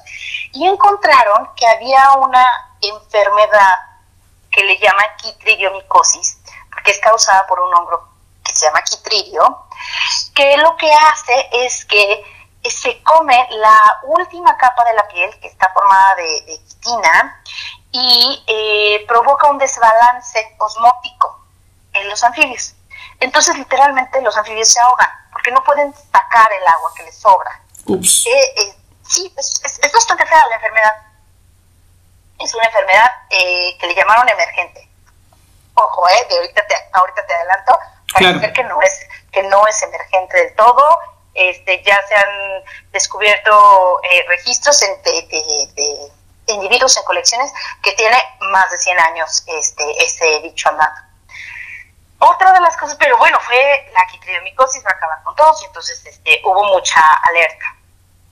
y 0.51 0.67
encontraron 0.67 1.49
que 1.55 1.65
había 1.65 2.11
una 2.17 2.45
enfermedad 2.81 3.73
que 4.51 4.63
le 4.63 4.77
llaman 4.77 5.05
quitridiomicosis, 5.17 6.39
que 6.83 6.91
es 6.91 6.99
causada 6.99 7.45
por 7.47 7.59
un 7.61 7.73
hongo 7.73 8.09
que 8.43 8.53
se 8.53 8.65
llama 8.65 8.81
quitridio, 8.81 9.67
que 10.35 10.57
lo 10.57 10.75
que 10.75 10.91
hace 10.91 11.49
es 11.53 11.85
que 11.85 12.25
se 12.63 13.01
come 13.03 13.47
la 13.51 13.99
última 14.03 14.57
capa 14.57 14.83
de 14.85 14.93
la 14.93 15.07
piel, 15.07 15.39
que 15.39 15.47
está 15.47 15.71
formada 15.73 16.15
de, 16.15 16.59
quitina, 16.67 17.43
y 17.91 18.43
eh, 18.47 19.05
provoca 19.07 19.49
un 19.49 19.57
desbalance 19.57 20.55
osmótico 20.59 21.45
en 21.93 22.09
los 22.09 22.23
anfibios. 22.23 22.75
Entonces, 23.19 23.57
literalmente, 23.57 24.21
los 24.21 24.35
anfibios 24.37 24.69
se 24.69 24.79
ahogan, 24.79 25.09
porque 25.31 25.51
no 25.51 25.63
pueden 25.63 25.93
sacar 25.93 26.51
el 26.51 26.67
agua 26.67 26.91
que 26.95 27.03
les 27.03 27.17
sobra. 27.17 27.61
Eh, 27.87 28.53
eh, 28.57 28.75
sí, 29.07 29.33
es, 29.37 29.91
bastante 29.93 30.25
fea 30.25 30.47
la 30.47 30.55
enfermedad. 30.55 30.93
Es 32.39 32.53
una 32.53 32.65
enfermedad 32.65 33.11
que 33.29 33.87
le 33.87 33.95
llamaron 33.95 34.29
emergente. 34.29 34.89
Ojo, 35.73 36.09
eh, 36.09 36.27
de 36.29 36.35
ahorita 36.37 36.67
te, 36.67 36.75
ahorita 36.93 37.25
te 37.25 37.33
adelanto, 37.33 37.79
parece 38.13 38.39
ser 38.39 38.53
que 38.53 38.63
no 38.63 38.81
es 38.81 39.07
que 39.31 39.43
no 39.43 39.65
es 39.67 39.81
emergente 39.83 40.37
del 40.37 40.55
todo. 40.55 40.83
Este, 41.39 41.81
ya 41.83 41.97
se 42.05 42.15
han 42.15 42.63
descubierto 42.91 44.01
eh, 44.03 44.25
registros 44.27 44.77
de, 44.81 46.11
individuos 46.47 46.97
en 46.97 47.03
colecciones 47.03 47.53
que 47.81 47.93
tiene 47.93 48.17
más 48.51 48.69
de 48.71 48.77
100 48.77 48.99
años 48.99 49.43
este, 49.47 50.03
ese 50.03 50.39
bicho 50.39 50.67
andando. 50.67 50.99
Otra 52.19 52.51
de 52.51 52.59
las 52.59 52.75
cosas, 52.75 52.97
pero 52.99 53.17
bueno, 53.17 53.39
fue 53.39 53.89
la 53.93 54.05
quitridomicosis 54.11 54.83
va 54.83 54.89
a 54.89 54.93
acabar 54.95 55.23
con 55.23 55.35
todos 55.35 55.61
y 55.61 55.65
entonces 55.67 56.05
este, 56.05 56.41
hubo 56.43 56.63
mucha 56.65 57.01
alerta. 57.23 57.65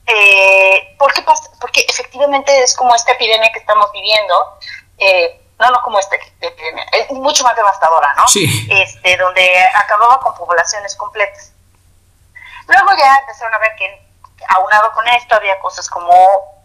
Eh, 0.05 0.95
¿por 0.99 1.13
qué 1.13 1.21
pasa? 1.21 1.49
Porque 1.61 1.85
efectivamente 1.87 2.61
es 2.61 2.75
como 2.75 2.93
esta 2.93 3.13
epidemia 3.13 3.51
que 3.53 3.59
estamos 3.59 3.89
viviendo, 3.93 4.59
eh, 4.97 5.41
no, 5.59 5.69
no 5.69 5.81
como 5.81 5.99
esta 5.99 6.17
epidemia, 6.41 6.85
es 6.91 7.09
mucho 7.11 7.45
más 7.45 7.55
devastadora, 7.55 8.13
¿no? 8.15 8.27
Sí. 8.27 8.67
Este, 8.69 9.15
donde 9.15 9.65
acababa 9.75 10.19
con 10.19 10.35
poblaciones 10.35 10.95
completas. 10.97 11.53
Luego 12.67 12.89
ya 12.97 13.15
empezaron 13.17 13.53
a 13.53 13.57
ver 13.59 13.75
que, 13.75 14.11
aunado 14.55 14.91
con 14.93 15.07
esto, 15.07 15.35
había 15.35 15.59
cosas 15.59 15.89
como 15.89 16.13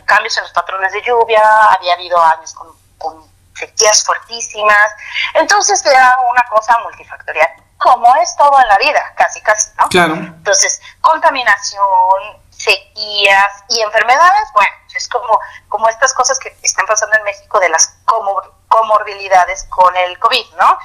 cambios 0.04 0.36
en 0.36 0.44
los 0.44 0.52
patrones 0.52 0.92
de 0.92 1.02
lluvia, 1.02 1.42
había 1.70 1.94
habido 1.94 2.20
años 2.20 2.52
con, 2.54 2.68
con 2.98 3.30
sequías 3.54 4.04
fuertísimas, 4.04 4.92
entonces 5.34 5.84
era 5.86 6.14
una 6.30 6.42
cosa 6.48 6.78
multifactorial, 6.80 7.48
como 7.78 8.14
es 8.16 8.36
todo 8.36 8.60
en 8.60 8.68
la 8.68 8.78
vida, 8.78 9.12
casi, 9.16 9.40
casi, 9.42 9.70
¿no? 9.78 9.88
Claro. 9.88 10.14
Entonces, 10.14 10.80
contaminación, 11.00 12.42
sequías 12.50 13.64
y 13.68 13.80
enfermedades, 13.80 14.48
bueno, 14.54 14.72
es 14.94 15.08
como, 15.08 15.38
como 15.68 15.88
estas 15.88 16.12
cosas 16.14 16.38
que 16.38 16.56
están 16.62 16.86
pasando 16.86 17.16
en 17.16 17.24
México 17.24 17.58
de 17.60 17.68
las 17.68 17.96
comorbilidades 18.68 19.64
con 19.64 19.94
el 19.96 20.18
COVID, 20.18 20.54
¿no? 20.56 20.78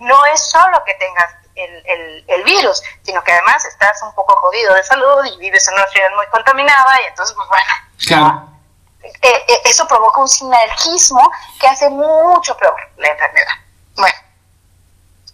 no 0.00 0.26
es 0.26 0.50
solo 0.50 0.82
que 0.84 0.94
tengas 0.94 1.30
el, 1.54 2.24
el, 2.26 2.44
virus, 2.44 2.82
sino 3.02 3.22
que 3.22 3.32
además 3.32 3.64
estás 3.64 4.02
un 4.02 4.14
poco 4.14 4.34
jodido 4.36 4.74
de 4.74 4.82
salud 4.82 5.24
y 5.24 5.38
vives 5.38 5.66
en 5.68 5.74
una 5.74 5.86
ciudad 5.86 6.08
muy 6.16 6.26
contaminada 6.26 7.00
y 7.02 7.06
entonces, 7.06 7.34
pues 7.34 7.48
bueno, 7.48 7.72
claro. 8.06 8.48
Eh, 9.02 9.44
eh, 9.48 9.60
eso 9.66 9.86
provoca 9.86 10.20
un 10.20 10.28
sinergismo 10.28 11.30
que 11.60 11.66
hace 11.66 11.88
mucho 11.90 12.56
peor 12.56 12.76
la 12.96 13.08
enfermedad. 13.08 13.54
Bueno, 13.96 14.16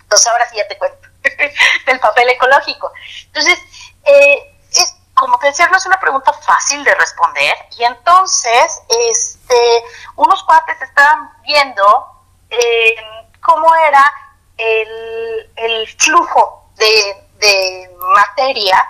entonces 0.01 0.27
ahora 0.27 0.49
sí 0.49 0.57
ya 0.57 0.69
te 0.69 0.77
cuento 0.77 1.09
del 1.87 2.01
papel 2.01 2.29
ecológico. 2.31 2.93
Entonces, 3.27 3.59
eh, 4.05 4.59
es, 4.73 4.97
como 5.15 5.39
te 5.39 5.49
decía, 5.49 5.69
no 5.69 5.77
es 5.77 5.87
una 5.87 6.01
pregunta 6.01 6.33
fácil 6.33 6.83
de 6.83 6.95
responder 6.95 7.55
y 7.79 7.85
entonces 7.85 8.83
este, 8.89 9.85
unos 10.17 10.43
cuates 10.45 10.81
estaban 10.83 11.31
viendo 11.43 12.25
eh, 12.51 12.97
cómo 13.41 13.75
era 13.77 14.05
el, 14.61 15.51
el 15.57 15.89
flujo 15.99 16.71
de, 16.77 17.17
de 17.39 17.91
materia 18.15 18.87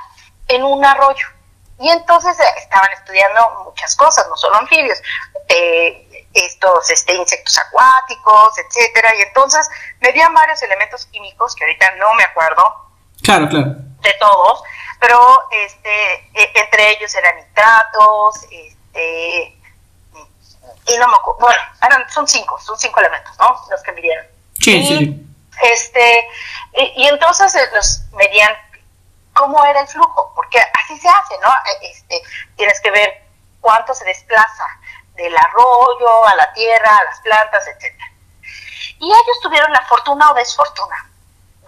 en 0.48 0.64
un 0.64 0.84
arroyo. 0.84 1.26
Y 1.78 1.88
entonces 1.88 2.38
eh, 2.38 2.44
estaban 2.58 2.92
estudiando 2.92 3.64
muchas 3.64 3.96
cosas, 3.96 4.28
no 4.28 4.36
solo 4.36 4.56
anfibios, 4.56 5.00
eh, 5.48 6.26
estos 6.34 6.90
este, 6.90 7.14
insectos 7.14 7.56
acuáticos, 7.58 8.58
etcétera. 8.58 9.14
Y 9.16 9.22
entonces 9.22 9.68
medían 10.00 10.34
varios 10.34 10.62
elementos 10.62 11.06
químicos 11.06 11.54
que 11.54 11.64
ahorita 11.64 11.92
no 11.96 12.12
me 12.14 12.24
acuerdo. 12.24 12.62
Claro, 13.22 13.48
claro. 13.48 13.74
De 14.00 14.14
todos, 14.18 14.62
pero 14.98 15.18
este, 15.50 16.14
e, 16.34 16.52
entre 16.54 16.90
ellos 16.92 17.14
eran 17.14 17.36
nitratos, 17.36 18.44
este, 18.50 19.58
y 20.86 20.98
no 20.98 21.08
me 21.08 21.14
acuerdo, 21.14 21.40
bueno, 21.40 21.62
eran, 21.82 22.10
son 22.10 22.26
cinco, 22.26 22.58
son 22.60 22.78
cinco 22.78 23.00
elementos, 23.00 23.36
¿no? 23.38 23.58
Los 23.70 23.82
que 23.82 23.92
midieron. 23.92 24.26
Sí, 24.58 24.86
sí. 24.86 25.26
Este, 25.62 26.28
y, 26.72 27.06
entonces 27.08 27.54
eh, 27.54 27.68
los 27.74 28.02
medían 28.12 28.52
cómo 29.34 29.64
era 29.64 29.80
el 29.80 29.88
flujo, 29.88 30.32
porque 30.34 30.58
así 30.82 30.98
se 30.98 31.08
hace, 31.08 31.38
¿no? 31.42 31.48
E, 31.48 31.90
este, 31.90 32.22
tienes 32.56 32.80
que 32.80 32.90
ver 32.90 33.24
cuánto 33.60 33.94
se 33.94 34.04
desplaza 34.04 34.66
del 35.14 35.36
arroyo 35.36 36.26
a 36.26 36.34
la 36.36 36.52
tierra, 36.52 36.96
a 36.96 37.04
las 37.04 37.20
plantas, 37.20 37.66
etcétera. 37.66 38.10
Y 38.98 39.06
ellos 39.06 39.40
tuvieron 39.42 39.72
la 39.72 39.82
fortuna 39.86 40.30
o 40.30 40.34
desfortuna 40.34 41.10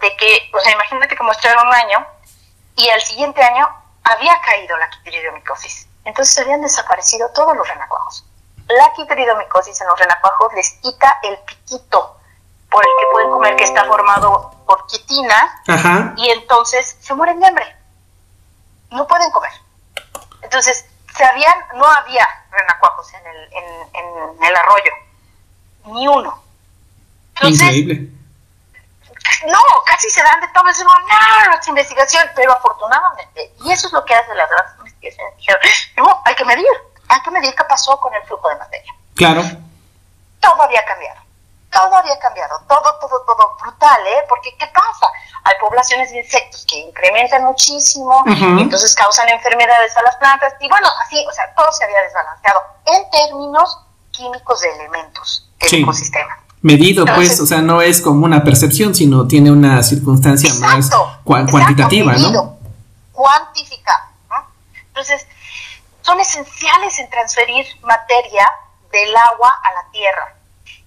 de 0.01 0.15
que, 0.17 0.51
o 0.53 0.59
sea, 0.59 0.71
imagínate 0.73 1.15
que 1.15 1.23
mostraron 1.23 1.67
un 1.67 1.73
año 1.73 2.07
y 2.75 2.89
al 2.89 3.01
siguiente 3.01 3.41
año 3.41 3.67
había 4.03 4.39
caído 4.41 4.77
la 4.77 4.89
quitridiomicosis. 4.89 5.87
Entonces 6.05 6.37
habían 6.39 6.61
desaparecido 6.61 7.29
todos 7.29 7.55
los 7.55 7.67
renacuajos. 7.67 8.25
La 8.67 8.91
quitridiomicosis 8.93 9.79
en 9.81 9.87
los 9.87 9.99
renacuajos 9.99 10.53
les 10.53 10.71
quita 10.81 11.19
el 11.23 11.37
piquito 11.39 12.17
por 12.73 12.83
el 12.83 12.91
que 12.99 13.11
pueden 13.11 13.29
comer 13.29 13.55
que 13.55 13.63
está 13.63 13.85
formado 13.85 14.51
por 14.65 14.87
quitina 14.87 15.61
y 16.17 16.29
entonces 16.31 16.97
se 16.99 17.13
mueren 17.13 17.39
de 17.39 17.47
hambre. 17.47 17.77
No 18.89 19.07
pueden 19.07 19.29
comer. 19.31 19.51
Entonces, 20.41 20.85
se 21.15 21.23
habían, 21.23 21.53
no 21.75 21.85
había 21.85 22.27
renacuajos 22.49 23.13
en 23.13 23.27
el, 23.27 23.53
en, 23.53 24.43
el 24.43 24.55
arroyo, 24.55 24.91
ni 25.85 26.07
uno. 26.07 26.43
Increíble. 27.41 28.09
No, 29.47 29.59
casi 29.85 30.09
se 30.09 30.23
dan 30.23 30.41
de 30.41 30.47
todo, 30.49 30.67
es 30.67 30.79
una 30.79 31.49
no, 31.49 31.59
investigación, 31.67 32.27
pero 32.35 32.53
afortunadamente, 32.53 33.53
y 33.63 33.71
eso 33.71 33.87
es 33.87 33.93
lo 33.93 34.03
que 34.03 34.15
hace 34.15 34.33
las 34.35 34.49
grandes 34.49 34.75
investigaciones, 34.77 35.37
dijeron, 35.37 35.61
no, 35.97 36.21
hay 36.25 36.35
que 36.35 36.45
medir, 36.45 36.67
hay 37.07 37.21
que 37.21 37.31
medir 37.31 37.53
qué 37.55 37.63
pasó 37.65 37.99
con 37.99 38.13
el 38.13 38.23
flujo 38.23 38.49
de 38.49 38.55
materia. 38.55 38.93
Claro. 39.15 39.43
Todo 40.39 40.61
había 40.61 40.83
cambiado 40.85 41.22
todo 41.73 41.95
había 41.95 42.17
cambiado, 42.19 42.61
todo, 42.67 42.95
todo, 43.01 43.23
todo 43.25 43.57
brutal, 43.61 43.99
¿eh? 44.07 44.23
Porque 44.29 44.55
¿qué 44.57 44.67
pasa? 44.67 45.07
Hay 45.43 45.55
poblaciones 45.59 46.11
de 46.11 46.19
insectos 46.19 46.65
que 46.69 46.77
incrementan 46.77 47.43
muchísimo, 47.43 48.23
y 48.27 48.61
entonces 48.61 48.95
causan 48.95 49.27
enfermedades 49.29 49.95
a 49.97 50.01
las 50.03 50.15
plantas, 50.17 50.53
y 50.59 50.69
bueno, 50.69 50.87
así, 51.03 51.25
o 51.27 51.33
sea, 51.33 51.53
todo 51.55 51.69
se 51.71 51.83
había 51.83 52.01
desbalanceado 52.01 52.59
en 52.85 53.09
términos 53.09 53.79
químicos 54.11 54.61
de 54.61 54.75
elementos 54.75 55.49
del 55.59 55.81
ecosistema. 55.81 56.39
Medido, 56.61 57.05
pues, 57.05 57.41
o 57.41 57.45
sea, 57.45 57.61
no 57.61 57.81
es 57.81 57.99
como 57.99 58.23
una 58.23 58.43
percepción, 58.43 58.95
sino 58.95 59.27
tiene 59.27 59.51
una 59.51 59.83
circunstancia 59.83 60.53
más 60.61 60.89
cuantitativa, 61.25 62.13
¿no? 62.13 62.57
Cuantificada, 63.11 64.11
¿no? 64.29 64.47
Entonces, 64.87 65.27
son 66.01 66.19
esenciales 66.21 66.99
en 66.99 67.09
transferir 67.09 67.65
materia 67.81 68.49
del 68.91 69.13
agua 69.15 69.59
a 69.61 69.73
la 69.73 69.91
tierra 69.91 70.35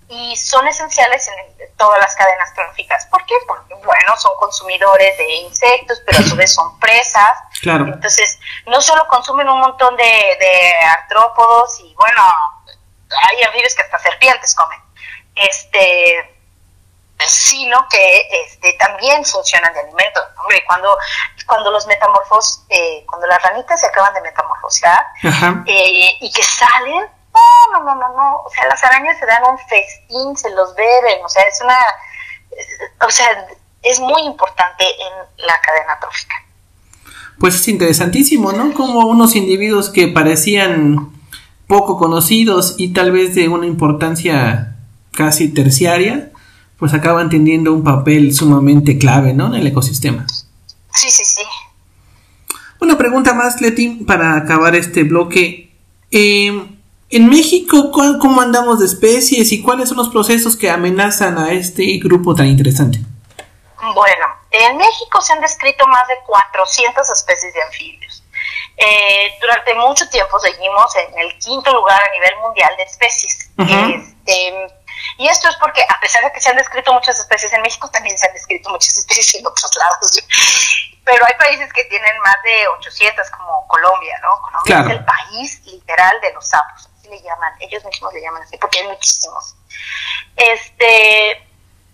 y 0.08 0.36
son 0.36 0.66
esenciales 0.68 1.28
en 1.28 1.76
todas 1.76 1.98
las 2.00 2.14
cadenas 2.14 2.54
tróficas. 2.54 3.06
¿Por 3.06 3.24
qué? 3.26 3.34
Porque, 3.46 3.74
bueno, 3.74 4.16
son 4.16 4.36
consumidores 4.38 5.18
de 5.18 5.34
insectos, 5.36 6.00
pero 6.06 6.18
a 6.18 6.22
su 6.22 6.36
vez 6.36 6.54
son 6.54 6.78
presas. 6.78 7.38
Claro. 7.60 7.86
Entonces, 7.86 8.38
no 8.66 8.80
solo 8.80 9.06
consumen 9.08 9.48
un 9.48 9.60
montón 9.60 9.96
de, 9.96 10.02
de 10.04 10.72
artrópodos 10.98 11.80
y, 11.80 11.94
bueno, 11.94 12.22
hay 13.28 13.42
anfibios 13.42 13.74
que 13.74 13.82
hasta 13.82 13.98
serpientes 13.98 14.54
comen, 14.54 14.80
este 15.34 16.36
sino 17.24 17.86
que 17.88 18.28
este, 18.44 18.74
también 18.74 19.24
funcionan 19.24 19.72
de 19.72 19.80
alimento. 19.80 20.20
Hombre, 20.38 20.64
cuando, 20.66 20.96
cuando 21.46 21.70
los 21.70 21.86
metamorfos, 21.86 22.64
eh, 22.68 23.04
cuando 23.08 23.26
las 23.26 23.42
ranitas 23.42 23.80
se 23.80 23.86
acaban 23.86 24.12
de 24.14 24.20
metamorfosear 24.20 25.06
eh, 25.66 26.16
y 26.20 26.32
que 26.32 26.42
salen, 26.42 27.06
no, 27.72 27.84
no, 27.84 27.94
no, 27.94 28.16
no, 28.16 28.36
o 28.44 28.50
sea, 28.50 28.66
las 28.68 28.82
arañas 28.84 29.18
se 29.18 29.26
dan 29.26 29.42
un 29.50 29.58
festín, 29.58 30.36
se 30.36 30.50
los 30.50 30.74
beben, 30.74 31.24
o 31.24 31.28
sea, 31.28 31.42
es 31.42 31.60
una, 31.62 31.78
o 33.06 33.10
sea, 33.10 33.46
es 33.82 34.00
muy 34.00 34.22
importante 34.22 34.84
en 34.84 35.46
la 35.46 35.54
cadena 35.60 35.98
trófica. 36.00 36.34
Pues 37.38 37.54
es 37.54 37.68
interesantísimo, 37.68 38.52
¿no? 38.52 38.72
Como 38.72 39.06
unos 39.06 39.36
individuos 39.36 39.90
que 39.90 40.08
parecían 40.08 41.12
poco 41.66 41.98
conocidos 41.98 42.74
y 42.78 42.92
tal 42.92 43.12
vez 43.12 43.34
de 43.34 43.48
una 43.48 43.66
importancia 43.66 44.76
casi 45.12 45.48
terciaria, 45.48 46.30
pues 46.78 46.94
acaban 46.94 47.30
teniendo 47.30 47.72
un 47.72 47.84
papel 47.84 48.34
sumamente 48.34 48.98
clave, 48.98 49.34
¿no? 49.34 49.46
En 49.48 49.54
el 49.54 49.66
ecosistema. 49.66 50.26
Sí, 50.94 51.10
sí, 51.10 51.24
sí. 51.24 51.42
Una 52.80 52.98
pregunta 52.98 53.34
más, 53.34 53.60
Leti, 53.60 54.04
para 54.06 54.36
acabar 54.36 54.74
este 54.74 55.04
bloque. 55.04 55.74
Eh, 56.10 56.75
en 57.08 57.28
México, 57.28 57.92
¿cómo 57.92 58.40
andamos 58.40 58.80
de 58.80 58.86
especies 58.86 59.52
y 59.52 59.62
cuáles 59.62 59.88
son 59.88 59.98
los 59.98 60.08
procesos 60.08 60.56
que 60.56 60.70
amenazan 60.70 61.38
a 61.38 61.52
este 61.52 61.84
grupo 62.02 62.34
tan 62.34 62.46
interesante? 62.46 62.98
Bueno, 63.94 64.26
en 64.50 64.76
México 64.76 65.20
se 65.20 65.32
han 65.32 65.40
descrito 65.40 65.86
más 65.86 66.08
de 66.08 66.18
400 66.26 67.08
especies 67.10 67.54
de 67.54 67.62
anfibios. 67.62 68.24
Eh, 68.76 69.38
durante 69.40 69.74
mucho 69.74 70.08
tiempo 70.08 70.38
seguimos 70.40 70.94
en 70.96 71.18
el 71.18 71.38
quinto 71.38 71.72
lugar 71.72 72.00
a 72.02 72.10
nivel 72.10 72.36
mundial 72.38 72.74
de 72.76 72.82
especies. 72.82 73.50
Este, 73.56 74.68
y 75.18 75.28
esto 75.28 75.48
es 75.48 75.56
porque, 75.56 75.82
a 75.82 76.00
pesar 76.00 76.24
de 76.24 76.32
que 76.32 76.40
se 76.40 76.50
han 76.50 76.56
descrito 76.56 76.92
muchas 76.92 77.20
especies 77.20 77.52
en 77.52 77.62
México, 77.62 77.88
también 77.90 78.18
se 78.18 78.26
han 78.26 78.34
descrito 78.34 78.68
muchas 78.70 78.96
especies 78.98 79.36
en 79.36 79.46
otros 79.46 79.70
lados. 79.76 80.24
Pero 81.04 81.24
hay 81.24 81.34
países 81.38 81.72
que 81.72 81.84
tienen 81.84 82.18
más 82.18 82.36
de 82.42 82.66
800, 82.78 83.30
como 83.30 83.66
Colombia, 83.68 84.18
¿no? 84.22 84.42
Colombia 84.42 84.80
es 84.80 84.98
el 84.98 85.04
país 85.04 85.62
literal 85.66 86.20
de 86.20 86.32
los 86.32 86.48
sapos 86.48 86.90
le 87.08 87.20
llaman, 87.22 87.52
ellos 87.60 87.84
mismos 87.84 88.12
le 88.12 88.20
llaman 88.20 88.42
así, 88.42 88.56
porque 88.58 88.80
hay 88.80 88.88
muchísimos. 88.88 89.54
Este, 90.36 91.32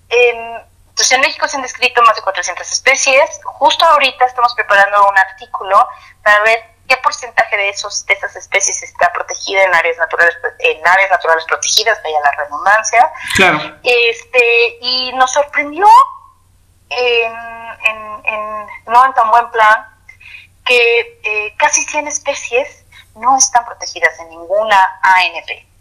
em, 0.09 0.63
pues 0.95 1.11
en 1.13 1.21
México 1.21 1.49
se 1.49 1.57
han 1.57 1.63
descrito 1.63 2.03
más 2.03 2.17
de 2.17 2.23
400 2.23 2.71
especies. 2.71 3.41
Justo 3.45 3.85
ahorita 3.85 4.25
estamos 4.27 4.55
preparando 4.55 5.09
un 5.09 5.19
artículo 5.19 5.89
para 6.23 6.41
ver 6.43 6.73
qué 6.89 6.97
porcentaje 6.99 7.57
de 7.57 7.69
esos 7.71 8.05
de 8.07 8.15
esas 8.15 8.37
especies 8.37 8.83
está 8.83 9.13
protegida 9.13 9.63
en 9.63 9.75
áreas 9.75 9.97
naturales 9.99 10.37
en 10.59 10.87
áreas 10.87 11.11
naturales 11.11 11.45
protegidas, 11.47 12.03
vaya 12.03 12.21
la 12.21 12.31
redundancia. 12.33 13.11
Claro. 13.37 13.79
Este 13.83 14.79
y 14.81 15.13
nos 15.15 15.33
sorprendió 15.33 15.87
en, 16.91 17.33
no 18.87 19.07
en 19.07 19.15
tan 19.15 19.31
buen 19.31 19.51
plan 19.51 19.89
que 20.65 21.21
eh, 21.25 21.55
casi 21.59 21.83
100 21.85 22.09
especies 22.09 22.82
no 23.15 23.37
están 23.37 23.65
protegidas 23.65 24.19
en 24.21 24.31
ninguna 24.31 25.01
ANP 25.03 25.73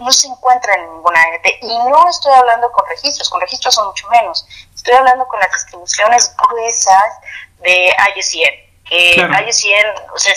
no 0.00 0.10
se 0.10 0.26
encuentra 0.26 0.74
en 0.74 0.86
ninguna 0.94 1.20
ANP. 1.20 1.46
Y 1.62 1.78
no 1.90 2.08
estoy 2.08 2.32
hablando 2.32 2.72
con 2.72 2.86
registros, 2.88 3.28
con 3.28 3.40
registros 3.40 3.74
son 3.74 3.88
mucho 3.88 4.08
menos. 4.08 4.46
Estoy 4.74 4.94
hablando 4.94 5.26
con 5.28 5.38
las 5.38 5.52
distribuciones 5.52 6.34
gruesas 6.36 7.20
de 7.60 7.94
IUCN. 8.16 8.70
Que 8.84 9.14
IUCN, 9.16 10.12
o 10.12 10.18
sea, 10.18 10.34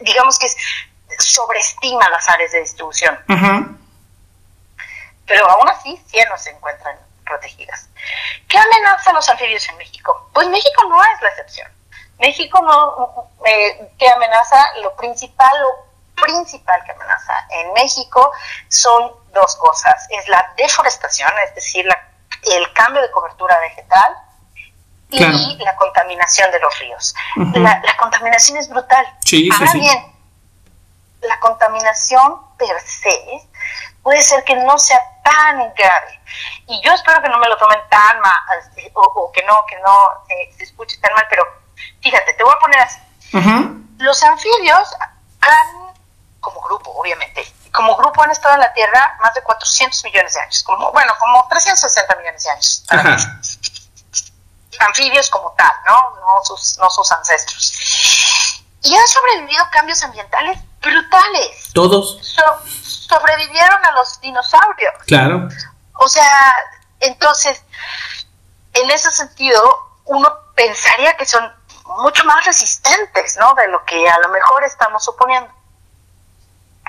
digamos 0.00 0.38
que 0.38 0.48
sobreestima 1.18 2.10
las 2.10 2.28
áreas 2.28 2.52
de 2.52 2.60
distribución. 2.60 3.18
Pero 5.26 5.48
aún 5.48 5.68
así, 5.68 5.96
100 6.08 6.28
no 6.28 6.38
se 6.38 6.50
encuentran 6.50 6.98
protegidas. 7.24 7.88
¿Qué 8.48 8.58
amenaza 8.58 9.10
a 9.10 9.12
los 9.12 9.28
anfibios 9.28 9.68
en 9.68 9.76
México? 9.76 10.28
Pues 10.32 10.48
México 10.48 10.84
no 10.88 11.02
es 11.04 11.22
la 11.22 11.28
excepción. 11.28 11.70
México 12.18 12.60
no, 12.62 13.30
eh, 13.44 13.92
¿qué 13.98 14.08
amenaza? 14.08 14.74
Lo 14.82 14.94
principal, 14.96 15.50
lo 15.60 16.22
principal 16.22 16.82
que 16.84 16.92
amenaza 16.92 17.32
en 17.50 17.72
México 17.72 18.32
son 18.68 19.12
dos 19.32 19.56
cosas. 19.56 20.06
Es 20.10 20.28
la 20.28 20.52
deforestación, 20.56 21.32
es 21.46 21.54
decir, 21.54 21.86
el 22.42 22.72
cambio 22.72 23.02
de 23.02 23.10
cobertura 23.10 23.58
vegetal 23.60 24.16
y 25.10 25.56
la 25.58 25.76
contaminación 25.76 26.50
de 26.50 26.60
los 26.60 26.78
ríos. 26.78 27.14
la, 27.54 27.82
contaminación 27.98 28.58
es 28.58 28.68
brutal. 28.68 29.06
Ahora 29.52 29.72
bien, 29.72 30.12
la 31.22 31.40
contaminación 31.40 32.40
per 32.56 32.80
se 32.80 33.48
puede 34.02 34.22
ser 34.22 34.44
que 34.44 34.56
no 34.56 34.78
sea 34.78 35.00
tan 35.22 35.72
grave. 35.74 36.20
Y 36.66 36.80
yo 36.82 36.92
espero 36.92 37.22
que 37.22 37.28
no 37.28 37.38
me 37.38 37.48
lo 37.48 37.56
tomen 37.56 37.78
tan 37.90 38.20
mal, 38.20 38.32
o, 38.94 39.32
que 39.32 39.42
no, 39.44 39.54
que 39.66 39.76
no 39.80 39.96
eh, 40.28 40.52
se 40.56 40.64
escuche 40.64 40.98
tan 40.98 41.12
mal, 41.14 41.26
pero 41.28 41.44
fíjate, 42.00 42.34
te 42.34 42.44
voy 42.44 42.52
a 42.54 42.60
poner 42.60 42.80
así. 42.80 42.98
Los 43.98 44.22
anfibios 44.22 44.88
han 45.40 45.88
como 46.40 46.60
grupo, 46.62 46.90
obviamente. 46.92 47.52
Como 47.72 47.96
grupo 47.96 48.22
han 48.22 48.30
estado 48.30 48.54
en 48.54 48.60
la 48.60 48.72
Tierra 48.72 49.18
más 49.20 49.34
de 49.34 49.42
400 49.42 50.04
millones 50.04 50.34
de 50.34 50.40
años, 50.40 50.62
como, 50.62 50.90
bueno, 50.92 51.12
como 51.18 51.46
360 51.48 52.16
millones 52.16 52.44
de 52.44 52.50
años. 52.50 52.84
Anfibios 54.78 55.28
como 55.30 55.52
tal, 55.56 55.72
¿no? 55.86 56.16
No 56.20 56.44
sus, 56.44 56.78
no 56.78 56.88
sus 56.88 57.10
ancestros. 57.12 58.64
Y 58.82 58.94
han 58.94 59.08
sobrevivido 59.08 59.64
cambios 59.72 60.02
ambientales 60.02 60.58
brutales. 60.80 61.72
Todos. 61.74 62.18
sobrevivieron 62.82 63.84
a 63.84 63.92
los 63.92 64.20
dinosaurios. 64.20 64.94
Claro. 65.06 65.48
O 65.94 66.08
sea, 66.08 66.54
entonces, 67.00 67.62
en 68.72 68.90
ese 68.90 69.10
sentido, 69.10 69.60
uno 70.04 70.32
pensaría 70.54 71.16
que 71.16 71.26
son 71.26 71.57
mucho 71.96 72.24
más 72.24 72.44
resistentes, 72.44 73.36
¿no? 73.38 73.54
De 73.54 73.68
lo 73.68 73.84
que 73.84 74.08
a 74.08 74.18
lo 74.20 74.28
mejor 74.28 74.64
estamos 74.64 75.04
suponiendo. 75.04 75.50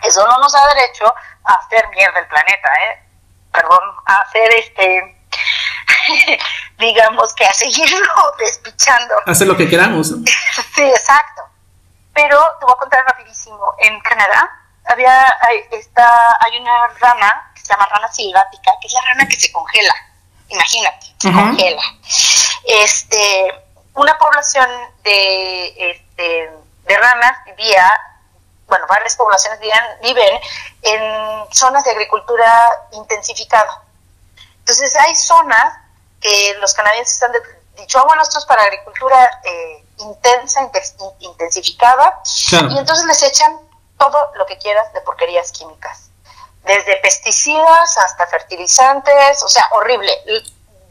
Eso 0.03 0.25
no 0.27 0.37
nos 0.39 0.51
da 0.51 0.67
derecho 0.73 1.05
a 1.43 1.53
hacer 1.53 1.87
mierda 1.89 2.19
el 2.19 2.27
planeta, 2.27 2.69
¿eh? 2.85 3.03
Perdón, 3.51 3.79
a 4.05 4.15
hacer 4.15 4.53
este, 4.53 5.19
digamos 6.77 7.33
que 7.33 7.45
a 7.45 7.53
seguirlo 7.53 8.13
despichando. 8.39 9.15
Hacer 9.25 9.47
lo 9.47 9.57
que 9.57 9.69
queramos. 9.69 10.07
sí, 10.75 10.81
exacto. 10.81 11.43
Pero 12.13 12.39
te 12.59 12.65
voy 12.65 12.73
a 12.75 12.79
contar 12.79 13.05
rapidísimo. 13.05 13.75
En 13.79 13.99
Canadá 14.01 14.49
había, 14.85 15.25
hay, 15.41 15.63
está, 15.71 16.07
hay 16.41 16.59
una 16.59 16.87
rana 16.99 17.51
que 17.55 17.61
se 17.61 17.67
llama 17.67 17.85
rana 17.85 18.11
silvática, 18.11 18.71
que 18.81 18.87
es 18.87 18.93
la 18.93 19.01
rana 19.01 19.27
que 19.27 19.35
se 19.35 19.51
congela. 19.51 19.93
Imagínate, 20.49 21.07
se 21.19 21.31
congela. 21.31 21.81
Este, 22.65 23.68
una 23.99 24.17
población 24.17 24.67
de, 25.03 25.91
este, 25.91 26.51
de 26.85 26.97
ranas 26.97 27.37
vivía 27.45 27.89
bueno, 28.69 28.85
varias 28.87 29.15
poblaciones 29.15 29.59
viven, 30.01 30.39
en 30.83 31.53
zonas 31.53 31.83
de 31.83 31.91
agricultura 31.91 32.69
intensificada. 32.91 33.83
Entonces 34.59 34.95
hay 34.95 35.15
zonas 35.15 35.79
que 36.21 36.55
los 36.59 36.73
canadienses 36.73 37.21
han 37.23 37.31
dicho, 37.75 37.99
ah, 37.99 38.03
bueno, 38.05 38.21
esto 38.21 38.37
es 38.37 38.45
para 38.45 38.63
agricultura 38.63 39.41
eh, 39.43 39.83
intensa, 39.97 40.61
intensificada, 41.19 42.21
y 42.51 42.77
entonces 42.77 43.05
les 43.05 43.23
echan 43.23 43.59
todo 43.97 44.31
lo 44.35 44.45
que 44.45 44.57
quieras 44.59 44.93
de 44.93 45.01
porquerías 45.01 45.51
químicas, 45.51 46.11
desde 46.63 46.97
pesticidas 46.97 47.97
hasta 47.97 48.27
fertilizantes, 48.27 49.43
o 49.43 49.47
sea, 49.47 49.67
horrible. 49.71 50.11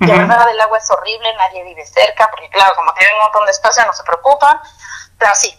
La 0.01 0.15
verdad 0.15 0.47
del 0.47 0.61
agua 0.61 0.79
es 0.79 0.91
horrible, 0.91 1.35
nadie 1.37 1.65
vive 1.65 1.85
cerca, 1.85 2.29
porque 2.31 2.49
claro, 2.51 2.73
como 2.77 2.93
tienen 2.95 3.15
un 3.17 3.23
montón 3.23 3.45
de 3.47 3.51
espacio 3.51 3.85
no 3.85 3.93
se 3.93 4.05
preocupan, 4.05 4.61
pero 5.19 5.35
sí, 5.35 5.59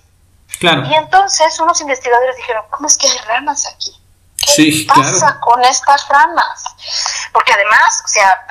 y 0.62 0.94
entonces 0.94 1.58
unos 1.60 1.80
investigadores 1.80 2.36
dijeron, 2.36 2.66
¿cómo 2.70 2.88
es 2.88 2.98
que 2.98 3.08
hay 3.08 3.18
ranas 3.20 3.66
aquí? 3.68 3.96
¿Qué 4.38 4.86
pasa 4.88 5.40
con 5.40 5.64
estas 5.64 6.08
ranas? 6.10 6.66
Porque 7.32 7.54
además, 7.54 8.02
o 8.04 8.08
sea, 8.08 8.46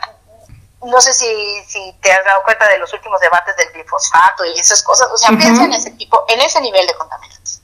no 0.83 1.01
sé 1.01 1.13
si, 1.13 1.65
si 1.67 1.93
te 2.01 2.11
has 2.11 2.25
dado 2.25 2.43
cuenta 2.45 2.67
de 2.69 2.79
los 2.79 2.93
últimos 2.95 3.21
debates 3.21 3.57
del 3.57 3.73
glifosato 3.73 4.45
y 4.47 4.59
esas 4.59 4.83
cosas, 4.83 5.09
o 5.13 5.19
sea, 5.19 5.31
piensa 5.31 5.65
en 5.65 5.73
ese 5.75 5.91
tipo, 5.93 6.25
en 6.29 6.41
ese 6.41 6.61
nivel 6.61 6.87
de 6.87 6.95
contaminantes. 6.95 7.63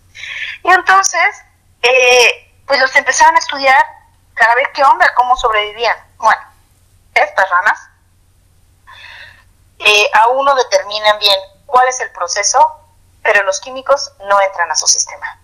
Y 0.63 0.71
entonces, 0.71 1.37
eh, 1.81 2.53
pues 2.67 2.81
los 2.81 2.95
empezaron 2.97 3.37
a 3.37 3.39
estudiar 3.39 3.87
cada 4.35 4.55
vez 4.57 4.69
qué 4.75 4.85
onda, 4.85 5.15
cómo 5.15 5.37
sobrevivían. 5.37 5.97
Bueno, 6.19 6.43
estas 7.15 7.49
ranas 7.49 7.79
eh, 9.85 10.11
a 10.15 10.29
uno 10.29 10.55
determinan 10.55 11.19
bien 11.19 11.39
cuál 11.67 11.89
es 11.89 12.01
el 12.01 12.11
proceso 12.13 12.81
pero 13.25 13.43
los 13.43 13.59
químicos 13.61 14.13
no 14.29 14.41
entran 14.43 14.71
a 14.71 14.77
su 14.77 14.87
sistema. 14.87 15.41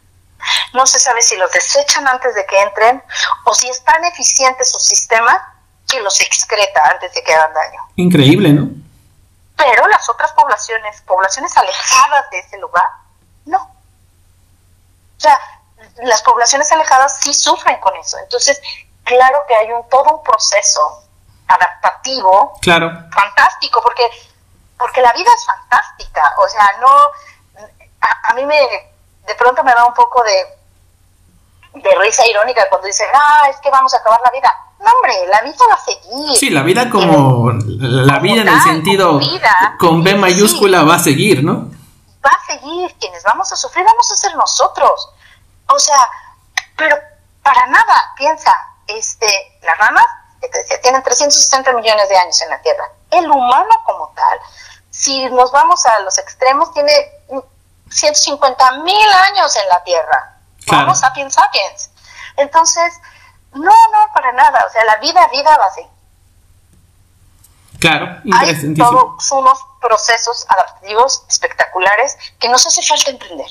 No 0.74 0.87
se 0.87 1.00
sabe 1.00 1.22
si 1.22 1.37
los 1.37 1.50
desechan 1.50 2.07
antes 2.07 2.35
de 2.35 2.46
que 2.46 2.61
entren 2.61 3.03
o 3.44 3.55
si 3.55 3.68
es 3.68 3.83
tan 3.83 4.05
eficiente 4.05 4.64
su 4.64 4.79
sistema 4.79 5.57
que 5.88 6.00
los 6.00 6.20
excreta 6.20 6.83
antes 6.90 7.12
de 7.14 7.22
que 7.24 7.35
hagan 7.35 7.53
daño. 7.55 7.81
Increíble, 7.96 8.50
¿no? 8.50 8.68
Pero 9.57 9.88
las 9.88 10.09
otras 10.09 10.33
poblaciones, 10.33 11.00
poblaciones 11.03 11.57
alejadas 11.57 12.31
de 12.31 12.38
ese 12.38 12.59
lugar, 12.59 12.85
no. 13.46 13.59
O 13.62 15.20
sea, 15.20 15.40
las 16.03 16.22
poblaciones 16.22 16.70
alejadas 16.70 17.18
sí 17.20 17.33
sufren 17.33 17.81
con 17.81 17.96
eso. 17.96 18.18
Entonces, 18.18 18.61
claro 19.05 19.38
que 19.48 19.55
hay 19.55 19.72
un 19.72 19.88
todo 19.88 20.16
un 20.16 20.22
proceso 20.22 21.05
adaptativo, 21.48 22.59
claro, 22.61 22.90
fantástico, 23.11 23.81
porque 23.83 24.03
porque 24.80 25.00
la 25.00 25.12
vida 25.12 25.30
es 25.36 25.46
fantástica. 25.46 26.34
O 26.38 26.48
sea, 26.48 26.66
no 26.80 26.88
a, 28.28 28.34
mí 28.34 28.44
me, 28.44 28.56
de 29.26 29.34
pronto 29.36 29.62
me 29.62 29.72
da 29.72 29.84
un 29.84 29.94
poco 29.94 30.22
de, 30.24 31.80
de 31.80 31.90
risa 32.00 32.26
irónica 32.26 32.68
cuando 32.68 32.86
dicen, 32.86 33.06
ah, 33.14 33.48
es 33.48 33.56
que 33.58 33.70
vamos 33.70 33.92
a 33.94 33.98
acabar 33.98 34.20
la 34.24 34.30
vida. 34.30 34.50
No, 34.80 34.90
hombre, 34.92 35.26
la 35.28 35.40
vida 35.42 35.64
va 35.68 35.74
a 35.74 35.84
seguir. 35.84 36.36
Sí, 36.36 36.50
la 36.50 36.62
vida 36.62 36.88
como 36.88 37.52
la 37.52 38.18
vida 38.18 38.42
en 38.42 38.48
el 38.48 38.60
sentido 38.62 39.20
con 39.78 40.02
B 40.02 40.14
mayúscula 40.14 40.82
va 40.82 40.94
a 40.94 40.98
seguir, 40.98 41.44
¿no? 41.44 41.70
Va 42.24 42.30
a 42.30 42.46
seguir, 42.46 42.94
quienes 42.98 43.22
vamos 43.24 43.52
a 43.52 43.56
sufrir 43.56 43.84
vamos 43.84 44.10
a 44.10 44.16
ser 44.16 44.34
nosotros. 44.36 45.10
O 45.66 45.78
sea, 45.78 45.98
pero 46.76 46.96
para 47.42 47.66
nada, 47.66 48.14
piensa, 48.16 48.54
este, 48.86 49.26
las 49.62 49.76
ramas, 49.78 50.06
que 50.40 50.48
te 50.48 50.58
decía, 50.58 50.80
tienen 50.80 51.02
360 51.02 51.72
millones 51.74 52.08
de 52.08 52.16
años 52.16 52.40
en 52.40 52.48
la 52.48 52.60
Tierra. 52.62 52.84
El 53.10 53.30
humano 53.30 53.82
como 53.84 54.12
tal, 54.14 54.40
si 55.00 55.24
nos 55.30 55.50
vamos 55.50 55.86
a 55.86 56.00
los 56.00 56.18
extremos, 56.18 56.74
tiene 56.74 56.92
150 57.88 58.72
mil 58.82 59.12
años 59.30 59.56
en 59.56 59.66
la 59.70 59.82
Tierra. 59.82 60.36
Claro. 60.66 60.94
sapiens 60.94 61.32
sapiens. 61.32 61.90
Entonces, 62.36 63.00
no, 63.54 63.62
no, 63.62 64.12
para 64.12 64.30
nada. 64.32 64.62
O 64.68 64.70
sea, 64.70 64.84
la 64.84 64.96
vida, 64.96 65.26
vida 65.28 65.56
va 65.56 65.64
a 65.64 65.70
seguir. 65.70 65.90
Claro, 67.78 68.20
Hay 68.34 68.74
todos 68.74 69.32
unos 69.32 69.58
procesos 69.80 70.44
adaptativos 70.50 71.24
espectaculares 71.30 72.18
que 72.38 72.50
nos 72.50 72.66
hace 72.66 72.82
falta 72.82 73.10
entender. 73.10 73.48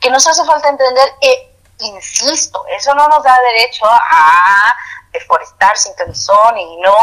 Que 0.00 0.10
nos 0.10 0.26
hace 0.26 0.44
falta 0.44 0.70
entender, 0.70 1.08
e, 1.20 1.49
insisto, 1.80 2.64
eso 2.76 2.94
no 2.94 3.08
nos 3.08 3.22
da 3.22 3.36
derecho 3.52 3.84
a 3.86 4.74
deforestar 5.12 5.76
sin 5.76 5.94
ton 5.96 6.58
y 6.58 6.76
no. 6.78 6.94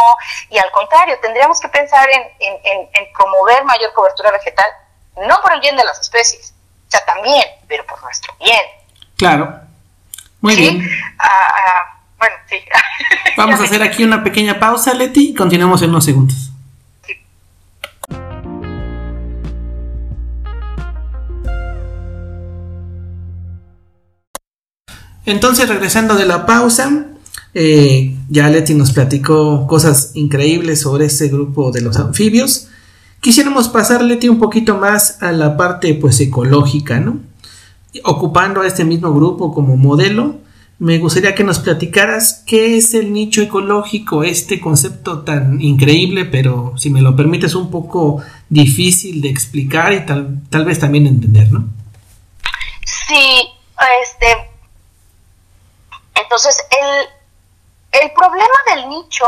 Y 0.50 0.58
al 0.58 0.72
contrario, 0.72 1.18
tendríamos 1.22 1.60
que 1.60 1.70
pensar 1.70 2.08
en, 2.10 2.24
en, 2.40 2.90
en 2.94 3.14
promover 3.14 3.64
mayor 3.66 3.94
cobertura 3.94 4.32
vegetal, 4.32 4.66
no 5.28 5.42
por 5.42 5.54
el 5.54 5.60
bien 5.60 5.76
de 5.76 5.84
las 5.84 6.00
especies, 6.00 6.54
o 6.88 6.92
sea, 6.92 7.04
también, 7.06 7.46
pero 7.68 7.86
por 7.86 8.02
nuestro 8.04 8.34
bien. 8.40 8.62
Claro. 9.18 9.68
Muy 10.42 10.56
bien. 10.56 10.90
Ah, 11.18 11.28
ah, 11.30 12.00
bueno, 12.18 12.36
sí. 12.48 12.64
Vamos 13.38 13.60
a 13.60 13.64
hacer 13.64 13.82
aquí 13.84 14.04
una 14.04 14.24
pequeña 14.24 14.60
pausa, 14.60 14.94
Leti, 14.94 15.32
y 15.32 15.36
continuamos 15.36 15.82
en 15.82 15.90
unos 15.90 16.06
segundos. 16.06 16.47
Entonces, 25.28 25.68
regresando 25.68 26.16
de 26.16 26.26
la 26.26 26.46
pausa, 26.46 27.08
eh, 27.54 28.16
ya 28.30 28.48
Leti 28.48 28.74
nos 28.74 28.94
platicó 28.94 29.68
cosas 29.68 30.12
increíbles 30.14 30.80
sobre 30.80 31.08
ese 31.08 31.28
grupo 31.28 31.70
de 31.70 31.82
los 31.82 31.98
anfibios. 31.98 32.70
Quisiéramos 33.20 33.68
pasar, 33.68 34.02
Leti, 34.02 34.30
un 34.30 34.40
poquito 34.40 34.78
más 34.78 35.22
a 35.22 35.34
la 35.34 35.58
parte 35.58 35.94
pues 35.96 36.22
ecológica, 36.22 37.02
¿no? 37.02 37.20
Ocupando 38.06 38.62
a 38.62 38.68
este 38.68 38.86
mismo 38.86 39.14
grupo 39.14 39.54
como 39.54 39.76
modelo, 39.76 40.38
me 40.80 40.98
gustaría 40.98 41.36
que 41.36 41.44
nos 41.44 41.60
platicaras 41.60 42.44
qué 42.48 42.78
es 42.78 42.94
el 42.94 43.12
nicho 43.12 43.42
ecológico, 43.42 44.24
este 44.24 44.62
concepto 44.62 45.24
tan 45.24 45.60
increíble, 45.60 46.24
pero 46.24 46.74
si 46.78 46.90
me 46.90 47.02
lo 47.02 47.18
permites 47.18 47.54
un 47.54 47.70
poco 47.70 48.22
difícil 48.48 49.20
de 49.20 49.28
explicar 49.28 49.92
y 49.92 50.06
tal, 50.06 50.44
tal 50.50 50.64
vez 50.64 50.80
también 50.80 51.06
entender, 51.06 51.52
¿no? 51.52 51.68
Sí, 52.86 53.50
este, 54.04 54.57
entonces 56.22 56.66
el, 56.70 57.10
el 58.02 58.12
problema 58.14 58.58
del 58.68 58.90
nicho 58.90 59.28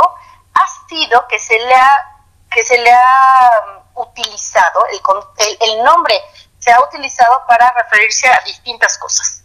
ha 0.54 0.88
sido 0.88 1.28
que 1.28 1.39
se 1.39 1.58
le 1.58 1.73
ha, 1.73 2.21
que 2.52 2.63
se 2.63 2.78
le 2.78 2.91
ha 2.91 3.52
um, 3.65 4.02
utilizado, 4.04 4.86
el, 4.88 5.58
el, 5.62 5.84
nombre 5.84 6.15
se 6.60 6.71
ha 6.71 6.80
utilizado 6.82 7.43
para 7.47 7.71
referirse 7.71 8.28
a 8.28 8.39
distintas 8.45 8.97
cosas. 8.97 9.43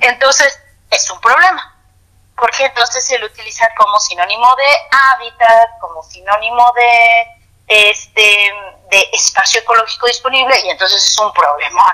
Entonces, 0.00 0.60
es 0.90 1.10
un 1.10 1.20
problema. 1.20 1.74
Porque 2.36 2.64
entonces 2.64 3.04
se 3.04 3.18
lo 3.18 3.26
utiliza 3.26 3.68
como 3.76 3.98
sinónimo 3.98 4.54
de 4.56 4.68
hábitat, 4.90 5.78
como 5.80 6.02
sinónimo 6.04 6.72
de 6.74 7.38
este 7.90 8.52
de 8.90 9.10
espacio 9.12 9.60
ecológico 9.60 10.06
disponible 10.06 10.58
y 10.60 10.70
entonces 10.70 11.04
es 11.04 11.18
un 11.18 11.32
problema. 11.32 11.84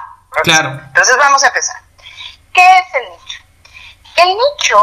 Claro. 0.42 0.68
Entonces 0.86 1.16
vamos 1.16 1.42
a 1.42 1.48
empezar. 1.48 1.76
¿Qué 2.52 2.78
es 2.78 2.94
el 2.94 3.10
nicho? 3.10 3.23
El 4.16 4.28
nicho 4.28 4.80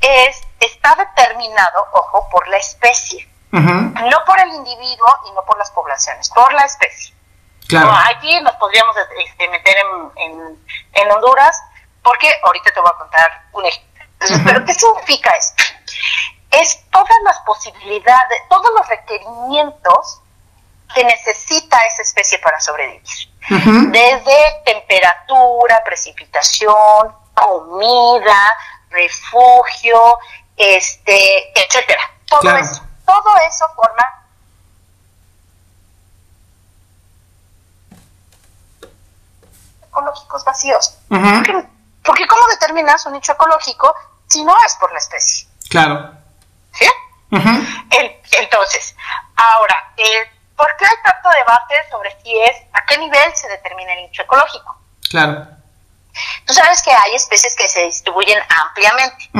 es, 0.00 0.40
está 0.60 0.94
determinado, 0.94 1.86
ojo, 1.92 2.28
por 2.30 2.46
la 2.48 2.56
especie. 2.56 3.28
No 3.52 4.24
por 4.26 4.38
el 4.38 4.48
individuo 4.50 5.08
y 5.26 5.32
no 5.32 5.44
por 5.44 5.58
las 5.58 5.70
poblaciones, 5.72 6.30
por 6.30 6.52
la 6.52 6.62
especie. 6.62 7.14
Claro. 7.66 7.92
aquí 8.08 8.40
nos 8.40 8.54
podríamos 8.56 8.96
este, 9.24 9.48
meter 9.48 9.76
en, 10.16 10.58
en 10.92 11.10
Honduras 11.12 11.62
porque 12.02 12.28
ahorita 12.42 12.72
te 12.72 12.80
voy 12.80 12.90
a 12.92 12.98
contar 12.98 13.44
un 13.52 13.66
ejemplo. 13.66 13.90
¿pero 14.44 14.64
qué 14.64 14.74
significa 14.74 15.30
esto? 15.30 15.62
Es 16.50 16.84
todas 16.90 17.16
las 17.24 17.38
posibilidades, 17.40 18.42
todos 18.48 18.70
los 18.76 18.86
requerimientos 18.88 20.20
que 20.94 21.04
necesita 21.04 21.76
esa 21.86 22.02
especie 22.02 22.38
para 22.40 22.60
sobrevivir. 22.60 23.02
Desde 23.48 24.62
temperatura, 24.64 25.82
precipitación, 25.84 27.14
comida, 27.34 28.56
refugio, 28.90 30.18
este, 30.56 31.52
etcétera. 31.60 32.02
Todo 32.28 32.56
eso. 32.56 32.82
Todo 33.04 33.36
eso 33.48 33.66
forma 33.74 34.20
ecológicos 39.90 40.44
vacíos. 40.44 40.98
Porque 41.08 42.26
¿cómo 42.26 42.46
determinas 42.48 43.04
un 43.06 43.12
nicho 43.12 43.32
ecológico 43.32 43.94
si 44.26 44.44
no 44.44 44.54
es 44.64 44.74
por 44.76 44.92
la 44.92 44.98
especie? 44.98 45.48
Claro. 45.68 46.12
¿Sí? 46.72 46.86
entonces, 47.30 48.96
ahora, 49.36 49.92
eh, 49.96 50.30
¿por 50.56 50.76
qué 50.76 50.84
hay 50.84 50.96
tanto 51.04 51.28
debate 51.30 51.74
sobre 51.90 52.10
si 52.22 52.40
es, 52.40 52.56
a 52.72 52.84
qué 52.86 52.98
nivel 52.98 53.36
se 53.36 53.48
determina 53.48 53.92
el 53.94 54.02
nicho 54.02 54.22
ecológico? 54.22 54.76
Claro. 55.08 55.46
Tú 56.46 56.54
sabes 56.54 56.82
que 56.82 56.92
hay 56.92 57.14
especies 57.14 57.54
que 57.56 57.68
se 57.68 57.84
distribuyen 57.84 58.38
ampliamente. 58.64 59.30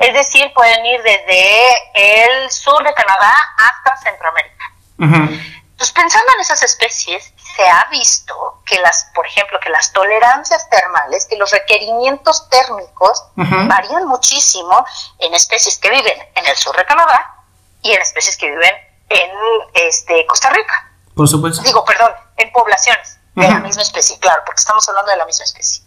Es 0.00 0.14
decir, 0.14 0.52
pueden 0.54 0.84
ir 0.86 1.02
desde 1.02 1.68
el 1.94 2.50
sur 2.50 2.82
de 2.84 2.92
Canadá 2.94 3.32
hasta 3.58 3.96
Centroamérica. 4.02 4.64
Entonces, 4.98 5.94
pensando 5.94 6.32
en 6.34 6.40
esas 6.40 6.62
especies, 6.62 7.32
se 7.54 7.68
ha 7.68 7.86
visto 7.90 8.62
que 8.64 8.78
las, 8.80 9.10
por 9.14 9.26
ejemplo, 9.26 9.58
que 9.60 9.68
las 9.68 9.92
tolerancias 9.92 10.68
termales, 10.70 11.26
que 11.26 11.36
los 11.36 11.50
requerimientos 11.50 12.48
térmicos 12.48 13.24
varían 13.36 14.06
muchísimo 14.06 14.84
en 15.18 15.34
especies 15.34 15.78
que 15.78 15.90
viven 15.90 16.18
en 16.34 16.46
el 16.46 16.56
sur 16.56 16.76
de 16.76 16.84
Canadá 16.84 17.34
y 17.82 17.92
en 17.92 18.00
especies 18.00 18.36
que 18.36 18.50
viven 18.50 18.74
en 19.08 19.30
este 19.74 20.26
Costa 20.26 20.50
Rica. 20.50 20.92
Por 21.14 21.28
supuesto. 21.28 21.62
Digo, 21.62 21.84
perdón, 21.84 22.12
en 22.36 22.50
poblaciones 22.52 23.18
de 23.34 23.48
la 23.48 23.58
misma 23.58 23.82
especie, 23.82 24.18
claro, 24.18 24.42
porque 24.46 24.60
estamos 24.60 24.88
hablando 24.88 25.10
de 25.12 25.18
la 25.18 25.26
misma 25.26 25.44
especie. 25.44 25.84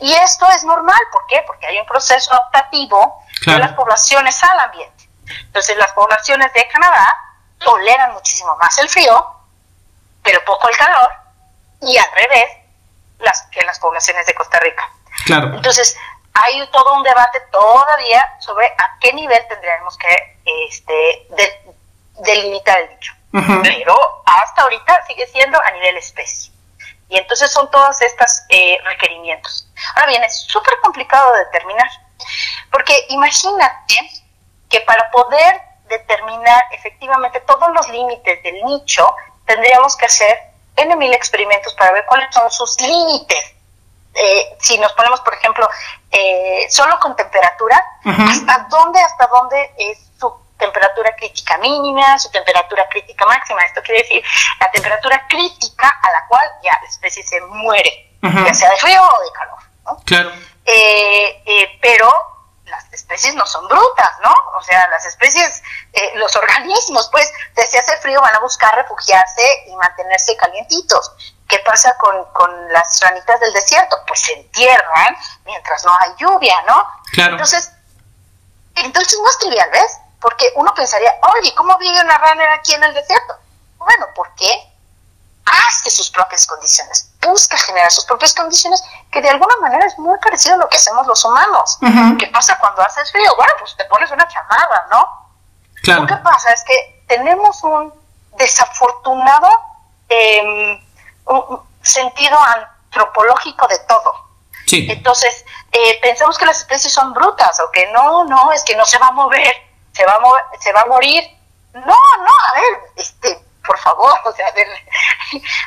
Y 0.00 0.12
esto 0.12 0.46
es 0.50 0.64
normal, 0.64 1.00
¿por 1.12 1.26
qué? 1.26 1.42
Porque 1.46 1.66
hay 1.66 1.78
un 1.78 1.86
proceso 1.86 2.32
adaptativo 2.32 3.22
de 3.46 3.58
las 3.58 3.72
poblaciones 3.72 4.42
al 4.42 4.58
ambiente. 4.60 5.08
Entonces, 5.46 5.76
las 5.76 5.92
poblaciones 5.92 6.52
de 6.52 6.66
Canadá 6.68 7.18
toleran 7.58 8.12
muchísimo 8.12 8.56
más 8.56 8.76
el 8.78 8.88
frío, 8.88 9.26
pero 10.22 10.44
poco 10.44 10.68
el 10.68 10.76
calor, 10.76 11.12
y 11.80 11.96
al 11.96 12.10
revés 12.12 12.46
las, 13.18 13.42
que 13.50 13.62
las 13.62 13.78
poblaciones 13.78 14.26
de 14.26 14.34
Costa 14.34 14.58
Rica. 14.60 14.90
Claro. 15.24 15.54
Entonces, 15.54 15.96
hay 16.34 16.68
todo 16.70 16.94
un 16.94 17.02
debate 17.02 17.40
todavía 17.50 18.36
sobre 18.40 18.66
a 18.66 18.98
qué 19.00 19.12
nivel 19.12 19.46
tendríamos 19.48 19.96
que 19.98 20.38
este, 20.44 21.28
delimitar 22.20 22.78
el 22.80 22.88
dicho. 22.90 23.12
Pero 23.62 24.22
hasta 24.26 24.62
ahorita 24.62 25.06
sigue 25.06 25.26
siendo 25.26 25.58
a 25.58 25.70
nivel 25.70 25.96
especie. 25.96 26.51
Y 27.12 27.18
entonces 27.18 27.50
son 27.52 27.70
todos 27.70 28.00
estos 28.00 28.42
eh, 28.48 28.78
requerimientos. 28.84 29.68
Ahora 29.94 30.06
bien, 30.06 30.24
es 30.24 30.34
súper 30.48 30.80
complicado 30.80 31.30
de 31.34 31.44
determinar, 31.44 31.88
porque 32.70 33.04
imagínate 33.10 33.96
que 34.70 34.80
para 34.80 35.10
poder 35.10 35.60
determinar 35.88 36.64
efectivamente 36.70 37.40
todos 37.40 37.68
los 37.74 37.86
límites 37.90 38.42
del 38.42 38.64
nicho, 38.64 39.14
tendríamos 39.44 39.94
que 39.94 40.06
hacer 40.06 40.40
N 40.76 40.96
mil 40.96 41.12
experimentos 41.12 41.74
para 41.74 41.92
ver 41.92 42.06
cuáles 42.06 42.34
son 42.34 42.50
sus 42.50 42.80
límites. 42.80 43.44
Eh, 44.14 44.56
si 44.58 44.78
nos 44.78 44.92
ponemos, 44.94 45.20
por 45.20 45.34
ejemplo, 45.34 45.68
eh, 46.10 46.66
solo 46.70 46.98
con 46.98 47.14
temperatura, 47.14 47.78
hasta 48.06 48.66
dónde, 48.70 49.02
hasta 49.02 49.26
dónde 49.26 49.74
es 49.76 49.98
su 50.18 50.34
temperatura 50.62 51.14
crítica 51.16 51.58
mínima, 51.58 52.18
su 52.18 52.30
temperatura 52.30 52.88
crítica 52.88 53.26
máxima. 53.26 53.60
Esto 53.62 53.82
quiere 53.82 54.02
decir 54.02 54.22
la 54.60 54.70
temperatura 54.70 55.26
crítica 55.28 55.88
a 55.88 56.10
la 56.12 56.26
cual 56.28 56.46
ya 56.62 56.78
la 56.80 56.88
especie 56.88 57.22
se 57.22 57.40
muere, 57.40 58.16
ya 58.22 58.54
sea 58.54 58.70
de 58.70 58.76
frío 58.76 59.02
o 59.02 59.24
de 59.24 59.32
calor. 59.32 60.02
Claro. 60.04 60.32
Eh, 60.64 61.78
pero 61.80 62.08
las 62.66 62.84
especies 62.92 63.34
no 63.34 63.44
son 63.44 63.66
brutas, 63.66 64.12
¿no? 64.22 64.32
O 64.56 64.62
sea, 64.62 64.86
las 64.88 65.04
especies, 65.04 65.62
eh, 65.92 66.12
los 66.14 66.34
organismos, 66.36 67.08
pues, 67.10 67.30
si 67.68 67.76
hace 67.76 67.96
frío 67.98 68.20
van 68.20 68.34
a 68.36 68.38
buscar 68.38 68.74
refugiarse 68.76 69.42
y 69.66 69.76
mantenerse 69.76 70.36
calientitos. 70.36 71.12
¿Qué 71.48 71.58
pasa 71.66 71.94
con, 71.98 72.24
con 72.32 72.72
las 72.72 72.98
ranitas 73.00 73.40
del 73.40 73.52
desierto? 73.52 73.96
Pues 74.06 74.20
se 74.20 74.32
entierran 74.32 75.16
mientras 75.44 75.84
no 75.84 75.92
hay 76.00 76.10
lluvia, 76.18 76.62
¿no? 76.62 76.88
Claro. 77.12 77.32
Entonces, 77.32 77.72
entonces 78.76 79.18
no 79.20 79.28
es 79.28 79.38
trivial, 79.38 79.70
¿ves? 79.70 79.98
Porque 80.22 80.50
uno 80.54 80.72
pensaría, 80.74 81.12
oye, 81.38 81.54
¿cómo 81.54 81.76
vive 81.78 82.00
una 82.00 82.16
rana 82.16 82.54
aquí 82.54 82.72
en 82.74 82.84
el 82.84 82.94
desierto? 82.94 83.34
Bueno, 83.78 84.06
¿por 84.14 84.34
qué? 84.36 84.72
hace 85.44 85.90
sus 85.90 86.10
propias 86.10 86.46
condiciones, 86.46 87.10
busca 87.20 87.56
generar 87.58 87.90
sus 87.90 88.04
propias 88.04 88.34
condiciones, 88.34 88.82
que 89.10 89.20
de 89.20 89.28
alguna 89.28 89.56
manera 89.60 89.86
es 89.86 89.98
muy 89.98 90.18
parecido 90.18 90.54
a 90.54 90.58
lo 90.58 90.68
que 90.68 90.76
hacemos 90.76 91.06
los 91.06 91.24
humanos. 91.24 91.78
¿Qué 92.18 92.26
pasa 92.28 92.58
cuando 92.58 92.82
haces 92.82 93.10
frío? 93.10 93.34
Bueno, 93.36 93.52
pues 93.58 93.76
te 93.76 93.84
pones 93.86 94.10
una 94.10 94.26
chamada, 94.28 94.86
¿no? 94.90 95.30
Claro. 95.82 96.02
Lo 96.02 96.06
que 96.06 96.16
pasa 96.16 96.52
es 96.52 96.62
que 96.64 97.04
tenemos 97.08 97.62
un 97.64 97.92
desafortunado 98.36 99.48
em, 100.08 100.80
sentido 101.82 102.38
antropológico 102.38 103.66
de 103.68 103.78
todo. 103.80 104.14
Sí. 104.66 104.86
Entonces, 104.88 105.44
eh, 105.72 105.98
pensamos 106.00 106.38
que 106.38 106.46
las 106.46 106.58
especies 106.58 106.92
son 106.92 107.12
brutas 107.12 107.58
o 107.60 107.70
que 107.72 107.90
no, 107.92 108.24
no, 108.24 108.52
es 108.52 108.62
que 108.62 108.76
no 108.76 108.86
se 108.86 108.98
va 108.98 109.08
a 109.08 109.12
mover, 109.12 109.54
se 109.92 110.04
va 110.04 110.12
a, 110.12 110.60
se 110.60 110.72
va 110.72 110.82
a 110.82 110.86
morir. 110.86 111.22
No, 111.74 111.80
no, 111.80 112.32
a 112.48 112.60
ver, 112.60 112.80
este, 112.96 113.38
por 113.66 113.78
favor, 113.78 114.12
o 114.24 114.32
sea, 114.32 114.46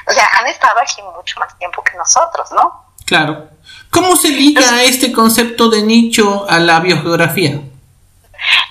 o 0.07 0.11
sea, 0.11 0.29
han 0.39 0.47
estado 0.47 0.79
aquí 0.81 1.01
mucho 1.01 1.39
más 1.39 1.57
tiempo 1.57 1.83
que 1.83 1.95
nosotros, 1.97 2.51
¿no? 2.51 2.85
Claro. 3.05 3.49
¿Cómo 3.91 4.15
se 4.15 4.29
liga 4.29 4.83
este 4.83 5.11
concepto 5.11 5.69
de 5.69 5.83
nicho 5.83 6.45
a 6.49 6.59
la 6.59 6.79
biogeografía? 6.79 7.51
Entonces, 7.51 7.71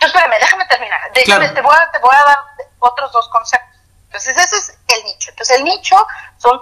espérame, 0.01 0.41
déjame 0.41 0.67
terminar. 0.67 1.01
Déjame, 1.15 1.49
te, 1.51 1.61
voy 1.63 1.75
a, 1.75 1.91
te 1.91 1.99
voy 1.99 2.15
a 2.15 2.25
dar 2.25 2.39
otros 2.81 3.13
dos 3.13 3.29
conceptos. 3.29 3.71
Entonces, 4.07 4.37
ese 4.37 4.57
es 4.57 4.79
el 4.89 5.05
nicho. 5.05 5.31
Entonces, 5.31 5.59
el 5.59 5.65
nicho 5.65 6.07
son 6.39 6.61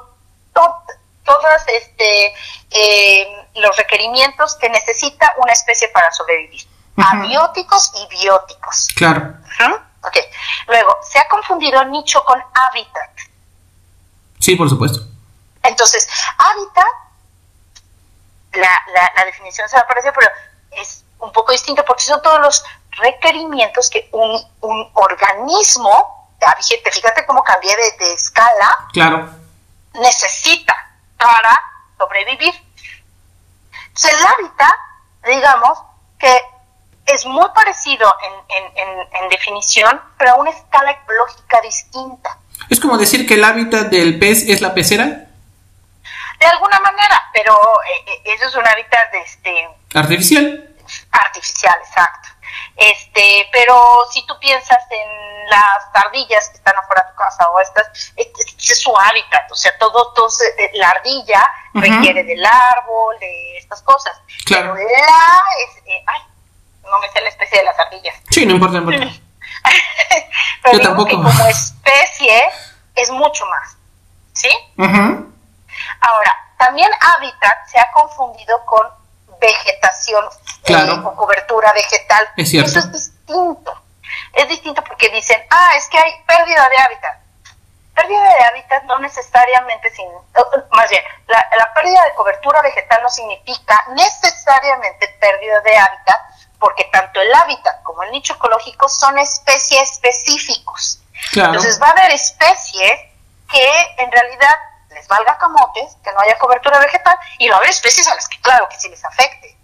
todos 0.52 1.62
este, 1.66 2.34
eh, 2.70 3.46
los 3.54 3.76
requerimientos 3.76 4.56
que 4.56 4.68
necesita 4.68 5.34
una 5.38 5.52
especie 5.52 5.88
para 5.88 6.10
sobrevivir. 6.12 6.66
Abióticos 6.96 7.92
y 7.94 8.06
bióticos. 8.08 8.88
Claro. 8.94 9.34
Ok. 10.04 10.16
Luego, 10.68 10.96
se 11.02 11.18
ha 11.18 11.28
confundido 11.28 11.84
nicho 11.86 12.24
con 12.24 12.42
hábitat. 12.52 13.10
Sí, 14.38 14.56
por 14.56 14.68
supuesto. 14.68 15.00
Entonces, 15.62 16.08
hábitat, 16.38 16.86
la, 18.52 18.82
la, 19.14 19.24
definición 19.24 19.68
se 19.68 19.76
me 19.76 19.82
apareció, 19.82 20.12
pero 20.12 20.28
es 20.72 21.04
un 21.20 21.32
poco 21.32 21.52
distinto 21.52 21.84
porque 21.84 22.02
son 22.02 22.20
todos 22.20 22.40
los 22.40 22.64
requerimientos 22.90 23.88
que 23.88 24.08
un, 24.12 24.44
un 24.60 24.90
organismo, 24.94 26.28
fíjate, 26.38 26.90
fíjate 26.90 27.26
cómo 27.26 27.42
cambié 27.42 27.74
de, 27.76 28.12
escala, 28.12 28.88
claro. 28.92 29.30
necesita 29.94 30.74
para 31.16 31.58
sobrevivir. 31.96 32.54
Entonces 33.86 34.14
el 34.14 34.26
hábitat, 34.26 34.74
digamos, 35.24 35.78
que 36.18 36.40
es 37.12 37.26
muy 37.26 37.46
parecido 37.54 38.12
en, 38.48 38.64
en, 38.76 39.08
en, 39.12 39.28
definición, 39.28 40.00
pero 40.18 40.32
a 40.32 40.34
una 40.36 40.50
escala 40.50 40.90
ecológica 40.90 41.60
distinta. 41.60 42.38
¿Es 42.68 42.80
como 42.80 42.96
decir 42.96 43.26
que 43.26 43.34
el 43.34 43.44
hábitat 43.44 43.88
del 43.88 44.18
pez 44.18 44.48
es 44.48 44.60
la 44.60 44.74
pecera? 44.74 45.04
De 45.04 46.46
alguna 46.46 46.80
manera, 46.80 47.30
pero 47.32 47.54
eh, 47.54 48.04
eh, 48.06 48.34
eso 48.34 48.48
es 48.48 48.54
un 48.54 48.66
hábitat 48.66 49.12
de 49.12 49.20
este, 49.20 49.68
artificial. 49.94 50.74
Artificial, 51.12 51.74
exacto. 51.86 52.28
Este, 52.76 53.48
pero 53.52 53.74
si 54.10 54.26
tú 54.26 54.34
piensas 54.40 54.78
en 54.90 55.48
las 55.48 56.04
ardillas 56.04 56.48
que 56.48 56.56
están 56.56 56.76
afuera 56.76 57.02
de 57.02 57.10
tu 57.10 57.16
casa 57.16 57.48
o 57.50 57.60
estas, 57.60 58.12
este, 58.16 58.42
es 58.58 58.80
su 58.80 58.96
hábitat, 58.96 59.50
o 59.50 59.54
sea, 59.54 59.76
todo, 59.78 60.12
todo 60.14 60.28
la 60.74 60.90
ardilla 60.90 61.50
requiere 61.74 62.24
del 62.24 62.44
árbol, 62.44 63.18
de 63.20 63.58
estas 63.58 63.82
cosas. 63.82 64.20
Claro. 64.44 64.74
Pero 64.74 64.88
la, 64.88 65.42
es, 65.64 65.76
eh, 65.86 66.04
ay, 66.06 66.20
no 66.82 66.98
me 66.98 67.08
sé 67.10 67.20
la 67.20 67.28
especie 67.28 67.58
de 67.58 67.64
las 67.64 67.78
ardillas. 67.78 68.14
Sí, 68.30 68.46
no 68.46 68.54
importa, 68.54 68.80
no 68.80 68.92
importa. 68.92 69.12
pero 70.62 70.78
Yo 70.78 70.84
tampoco. 70.84 71.08
que 71.08 71.16
como 71.16 71.46
especie 71.46 72.42
es 72.94 73.10
mucho 73.10 73.46
más, 73.46 73.76
¿sí? 74.32 74.50
Ahora, 74.78 76.36
también 76.58 76.90
hábitat 77.00 77.66
se 77.66 77.78
ha 77.78 77.90
confundido 77.92 78.64
con 78.66 78.86
vegetación 79.40 80.24
claro. 80.64 81.08
o 81.08 81.16
cobertura 81.16 81.72
vegetal. 81.72 82.28
Es 82.36 82.50
cierto. 82.50 82.70
Eso 82.70 82.78
es 82.78 82.92
distinto. 82.92 83.82
Es 84.32 84.48
distinto 84.48 84.82
porque 84.84 85.08
dicen, 85.10 85.42
ah, 85.50 85.72
es 85.76 85.88
que 85.88 85.98
hay 85.98 86.12
pérdida 86.26 86.68
de 86.68 86.78
hábitat. 86.78 87.18
Pérdida 87.94 88.22
de 88.22 88.44
hábitat 88.44 88.84
no 88.84 88.98
necesariamente, 89.00 89.90
sin, 89.90 90.08
más 90.72 90.88
bien, 90.88 91.02
la, 91.26 91.46
la 91.58 91.74
pérdida 91.74 92.04
de 92.04 92.14
cobertura 92.14 92.62
vegetal 92.62 93.02
no 93.02 93.10
significa 93.10 93.78
necesariamente 93.94 95.08
pérdida 95.20 95.60
de 95.60 95.76
hábitat, 95.76 96.20
porque 96.62 96.84
tanto 96.92 97.20
el 97.20 97.34
hábitat 97.34 97.82
como 97.82 98.04
el 98.04 98.12
nicho 98.12 98.34
ecológico 98.34 98.88
son 98.88 99.18
especies 99.18 99.90
específicos. 99.90 101.00
Claro. 101.32 101.54
Entonces 101.54 101.82
va 101.82 101.88
a 101.88 101.90
haber 101.90 102.12
especies 102.12 102.92
que 103.50 103.94
en 103.98 104.12
realidad 104.12 104.54
les 104.90 105.08
valga 105.08 105.36
camotes, 105.38 105.96
que 106.04 106.12
no 106.12 106.20
haya 106.20 106.38
cobertura 106.38 106.78
vegetal, 106.78 107.18
y 107.38 107.48
va 107.48 107.56
a 107.56 107.58
haber 107.58 107.70
especies 107.70 108.06
a 108.06 108.14
las 108.14 108.28
que 108.28 108.40
claro 108.40 108.68
que 108.68 108.78
sí 108.78 108.88
les 108.88 109.04
afecte. 109.04 109.58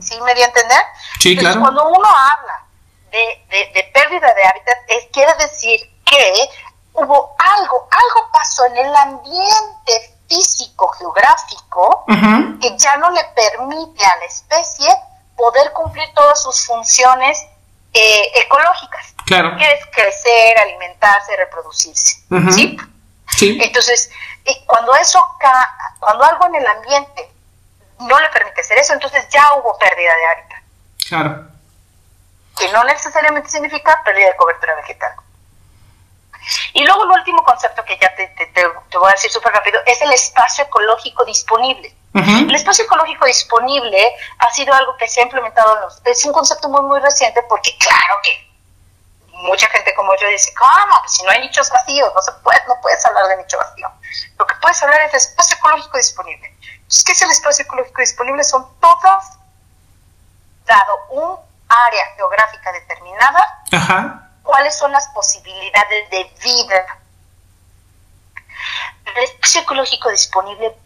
¿Sí 0.00 0.20
me 0.20 0.34
dio 0.34 0.44
a 0.44 0.48
entender? 0.48 0.82
Sí, 1.18 1.34
claro. 1.34 1.60
Cuando 1.62 1.88
uno 1.88 2.06
habla 2.06 2.66
de, 3.10 3.72
de, 3.72 3.90
pérdida 3.94 4.34
de 4.34 4.44
hábitat, 4.44 4.76
es, 4.88 5.06
quiere 5.10 5.32
decir 5.36 5.80
que 6.04 6.50
hubo 6.92 7.34
algo, 7.38 7.88
algo 7.90 8.30
pasó 8.32 8.66
en 8.66 8.76
el 8.76 8.94
ambiente 8.94 10.18
físico 10.28 10.88
geográfico 10.88 12.04
que 12.60 12.76
ya 12.76 12.98
no 12.98 13.10
le 13.10 13.24
permite 13.34 14.04
a 14.04 14.16
la 14.16 14.24
especie 14.26 14.88
poder 15.38 15.72
cumplir 15.72 16.12
todas 16.14 16.42
sus 16.42 16.66
funciones 16.66 17.46
eh, 17.94 18.22
ecológicas. 18.34 19.14
Claro. 19.24 19.56
Que 19.56 19.72
es 19.72 19.86
crecer, 19.86 20.58
alimentarse, 20.58 21.36
reproducirse. 21.36 22.18
¿Sí? 22.50 22.76
Sí. 23.36 23.58
Entonces, 23.62 24.10
cuando 24.66 24.94
eso, 24.96 25.24
cuando 26.00 26.24
algo 26.24 26.46
en 26.46 26.56
el 26.56 26.66
ambiente 26.66 27.30
no 28.00 28.18
le 28.20 28.28
permite 28.30 28.60
hacer 28.60 28.78
eso, 28.78 28.92
entonces 28.92 29.26
ya 29.30 29.54
hubo 29.54 29.78
pérdida 29.78 30.14
de 30.14 30.26
hábitat. 30.26 30.62
Claro. 31.08 31.48
Que 32.58 32.70
no 32.72 32.84
necesariamente 32.84 33.48
significa 33.48 34.02
pérdida 34.04 34.28
de 34.28 34.36
cobertura 34.36 34.74
vegetal. 34.76 35.12
Y 36.72 36.84
luego 36.84 37.04
el 37.04 37.10
último 37.10 37.44
concepto 37.44 37.84
que 37.84 37.98
ya 37.98 38.14
te, 38.14 38.28
voy 38.98 39.08
a 39.08 39.12
decir 39.12 39.30
súper 39.30 39.52
rápido 39.52 39.80
es 39.86 40.00
el 40.00 40.12
espacio 40.12 40.64
ecológico 40.64 41.24
disponible. 41.24 41.94
El 42.14 42.54
espacio 42.54 42.84
ecológico 42.84 43.26
disponible 43.26 44.02
ha 44.38 44.50
sido 44.52 44.72
algo 44.74 44.96
que 44.96 45.06
se 45.06 45.20
ha 45.20 45.24
implementado, 45.24 45.76
en 45.76 45.80
los, 45.82 46.00
es 46.04 46.24
un 46.24 46.32
concepto 46.32 46.68
muy, 46.68 46.82
muy 46.82 47.00
reciente 47.00 47.42
porque 47.48 47.76
claro 47.78 48.14
que 48.22 48.48
mucha 49.42 49.68
gente 49.68 49.94
como 49.94 50.14
yo 50.16 50.28
dice, 50.28 50.52
¿cómo? 50.54 51.00
Pues 51.00 51.12
si 51.12 51.22
no 51.22 51.30
hay 51.30 51.40
nichos 51.40 51.70
vacíos, 51.70 52.10
no 52.14 52.22
se 52.22 52.32
puede, 52.42 52.60
no 52.66 52.74
puedes 52.80 53.04
hablar 53.06 53.26
de 53.28 53.36
nicho 53.36 53.58
vacío. 53.58 53.90
Lo 54.38 54.46
que 54.46 54.54
puedes 54.56 54.82
hablar 54.82 55.00
es 55.02 55.12
de 55.12 55.18
espacio 55.18 55.56
ecológico 55.56 55.96
disponible. 55.96 56.56
Entonces, 56.72 57.04
¿qué 57.04 57.12
es 57.12 57.22
el 57.22 57.30
espacio 57.30 57.64
ecológico 57.64 58.00
disponible? 58.00 58.44
Son 58.44 58.66
todas, 58.80 59.38
dado 60.64 60.98
un 61.10 61.38
área 61.68 62.06
geográfica 62.16 62.72
determinada, 62.72 63.62
cuáles 64.42 64.76
son 64.76 64.90
las 64.92 65.06
posibilidades 65.08 66.10
de 66.10 66.24
vida. 66.42 66.98
El 69.04 69.24
espacio 69.24 69.60
ecológico 69.62 70.10
disponible, 70.10 70.76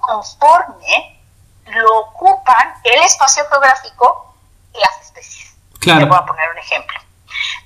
conforme 0.00 1.20
lo 1.66 2.00
ocupan 2.00 2.74
el 2.84 3.00
espacio 3.02 3.44
geográfico 3.48 4.34
y 4.74 4.78
las 4.80 5.00
especies. 5.02 5.54
Claro. 5.78 6.00
Te 6.00 6.06
voy 6.06 6.18
a 6.18 6.26
poner 6.26 6.50
un 6.50 6.58
ejemplo 6.58 7.00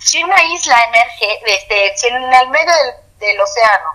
si 0.05 0.23
una 0.23 0.43
isla 0.45 0.77
emerge, 0.85 1.41
este, 1.47 1.97
si 1.97 2.07
en 2.09 2.33
el 2.33 2.49
medio 2.51 2.73
del, 3.19 3.41
océano 3.41 3.91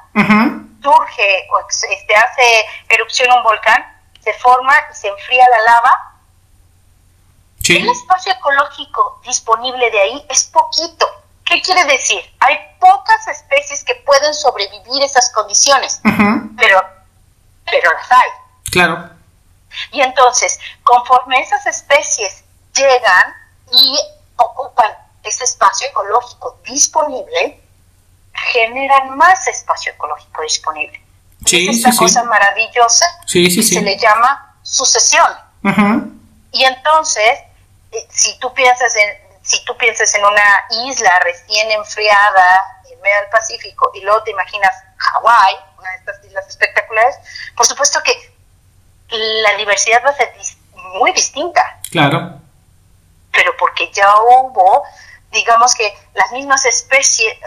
surge 0.81 1.47
o 1.51 1.59
este, 1.69 2.15
hace 2.15 2.65
erupción 2.89 3.31
un 3.31 3.43
volcán, 3.43 3.85
se 4.21 4.33
forma 4.33 4.73
y 4.91 4.95
se 4.95 5.07
enfría 5.07 5.45
la 5.49 5.71
lava, 5.71 6.15
el 7.67 7.87
espacio 7.89 8.33
ecológico 8.33 9.21
disponible 9.23 9.91
de 9.91 9.99
ahí 9.99 10.25
es 10.29 10.45
poquito. 10.45 11.07
¿Qué 11.45 11.61
quiere 11.61 11.83
decir? 11.85 12.21
Hay 12.39 12.57
pocas 12.79 13.27
especies 13.27 13.83
que 13.83 13.95
pueden 13.95 14.33
sobrevivir 14.33 15.03
esas 15.03 15.31
condiciones, 15.31 16.01
pero, 16.57 16.81
pero 17.69 17.91
las 17.93 18.11
hay. 18.11 18.29
Claro. 18.71 19.09
Y 19.91 20.01
entonces, 20.01 20.59
conforme 20.83 21.39
esas 21.41 21.65
especies 21.67 22.43
llegan 22.75 23.35
y 23.71 23.99
ocupan 24.35 24.91
ese 25.23 25.43
espacio 25.43 25.87
ecológico 25.87 26.59
disponible, 26.63 27.61
generan 28.33 29.17
más 29.17 29.47
espacio 29.47 29.91
ecológico 29.91 30.41
disponible. 30.41 31.01
Sí, 31.45 31.67
es 31.69 31.77
esta 31.77 31.95
cosa 31.95 32.23
maravillosa 32.23 33.05
que 33.31 33.49
se 33.49 33.81
le 33.81 33.97
llama 33.97 34.55
sucesión. 34.63 35.31
Y 36.51 36.63
entonces, 36.63 37.39
eh, 37.91 38.07
si 38.09 38.37
tú 38.39 38.53
piensas 38.53 38.95
en 38.95 39.29
si 39.49 39.63
tú 39.65 39.75
piensas 39.77 40.13
en 40.13 40.23
una 40.23 40.65
isla 40.85 41.11
recién 41.23 41.71
enfriada 41.71 42.61
en 42.91 43.01
medio 43.01 43.15
del 43.21 43.29
Pacífico 43.31 43.91
y 43.95 44.01
luego 44.01 44.21
te 44.21 44.31
imaginas 44.31 44.71
Hawái, 44.97 45.55
de 45.87 45.95
estas 45.97 46.25
islas 46.25 46.47
espectaculares, 46.47 47.15
por 47.55 47.65
supuesto 47.65 47.99
que 48.03 48.13
la 49.09 49.57
diversidad 49.57 50.01
va 50.05 50.09
a 50.09 50.15
ser 50.15 50.33
muy 50.99 51.11
distinta. 51.13 51.79
Claro. 51.91 52.39
Pero 53.31 53.55
porque 53.57 53.91
ya 53.93 54.07
hubo 54.21 54.83
digamos 55.31 55.75
que 55.75 55.93
las 56.15 56.31
mismas 56.31 56.65
especies 56.65 57.33
eh, 57.33 57.39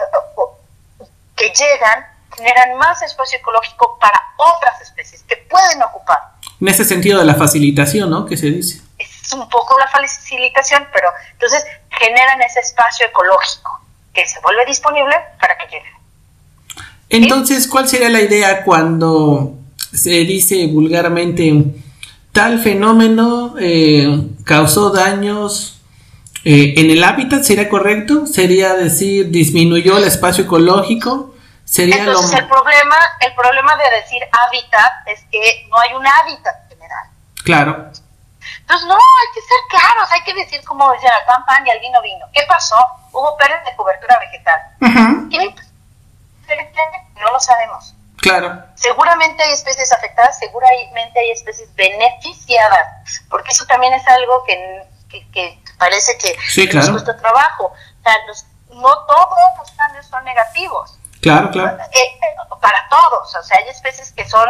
que 1.35 1.49
llegan 1.49 2.05
generan 2.35 2.77
más 2.77 3.01
espacio 3.01 3.37
ecológico 3.37 3.97
para 3.99 4.19
otras 4.37 4.81
especies 4.81 5.23
que 5.23 5.37
pueden 5.37 5.83
ocupar. 5.83 6.17
En 6.59 6.67
ese 6.67 6.83
sentido 6.83 7.19
de 7.19 7.25
la 7.25 7.35
facilitación, 7.35 8.09
¿no? 8.09 8.25
Que 8.25 8.37
se 8.37 8.47
dice. 8.47 8.81
Es 8.97 9.31
un 9.33 9.47
poco 9.49 9.77
la 9.77 9.87
facilitación, 9.87 10.87
pero 10.91 11.09
entonces 11.31 11.65
generan 11.89 12.41
ese 12.41 12.59
espacio 12.61 13.05
ecológico 13.05 13.81
que 14.13 14.27
se 14.27 14.39
vuelve 14.41 14.65
disponible 14.65 15.15
para 15.39 15.57
que 15.57 15.65
lleguen. 15.67 15.93
Entonces, 17.13 17.67
¿cuál 17.67 17.87
sería 17.87 18.09
la 18.09 18.21
idea 18.21 18.63
cuando 18.63 19.53
se 19.77 20.09
dice 20.09 20.65
vulgarmente 20.65 21.75
tal 22.31 22.57
fenómeno 22.59 23.53
eh, 23.59 24.29
causó 24.43 24.89
daños 24.89 25.79
eh, 26.43 26.73
en 26.75 26.89
el 26.89 27.03
hábitat 27.03 27.43
sería 27.43 27.69
correcto, 27.69 28.25
sería 28.25 28.73
decir 28.73 29.29
disminuyó 29.29 29.97
el 29.97 30.05
espacio 30.05 30.45
ecológico, 30.45 31.35
sería 31.63 31.97
Entonces 31.97 32.39
el 32.39 32.47
problema, 32.47 32.97
el 33.19 33.33
problema 33.35 33.77
de 33.77 33.83
decir 34.01 34.21
hábitat 34.31 35.07
es 35.07 35.19
que 35.31 35.67
no 35.69 35.77
hay 35.77 35.93
un 35.93 36.05
hábitat 36.05 36.67
general. 36.67 37.05
Claro. 37.45 37.91
Entonces 38.59 38.87
no, 38.87 38.95
hay 38.95 39.29
que 39.35 39.41
ser 39.41 39.59
claros, 39.69 40.09
hay 40.11 40.23
que 40.23 40.33
decir 40.33 40.65
como 40.65 40.91
decían 40.91 41.13
al 41.13 41.25
pan 41.27 41.45
pan 41.45 41.67
y 41.67 41.69
al 41.69 41.79
vino 41.79 42.01
vino. 42.01 42.25
¿Qué 42.33 42.41
pasó? 42.47 42.75
Hubo 43.11 43.37
pérdida 43.37 43.61
de 43.69 43.75
cobertura 43.75 44.17
vegetal. 44.19 44.59
No 47.15 47.31
lo 47.31 47.39
sabemos. 47.39 47.95
Claro. 48.17 48.63
Seguramente 48.75 49.43
hay 49.43 49.51
especies 49.51 49.91
afectadas, 49.91 50.39
seguramente 50.39 51.19
hay 51.19 51.31
especies 51.31 51.73
beneficiadas, 51.75 53.21
porque 53.29 53.51
eso 53.51 53.65
también 53.65 53.93
es 53.93 54.07
algo 54.07 54.43
que, 54.45 54.87
que 55.33 55.59
parece 55.77 56.17
que 56.17 56.35
sí, 56.47 56.67
claro. 56.67 56.87
nos 56.87 57.03
cuesta 57.03 57.21
trabajo. 57.21 57.65
O 57.65 58.03
sea, 58.03 58.15
no 58.69 59.05
todos 59.05 59.37
los 59.59 59.71
cambios 59.71 60.05
son 60.07 60.23
negativos. 60.23 60.97
Claro, 61.21 61.51
claro. 61.51 61.77
Eh, 61.91 62.19
para 62.61 62.87
todos, 62.89 63.35
o 63.35 63.43
sea, 63.43 63.57
hay 63.57 63.69
especies 63.69 64.11
que 64.11 64.27
son 64.27 64.47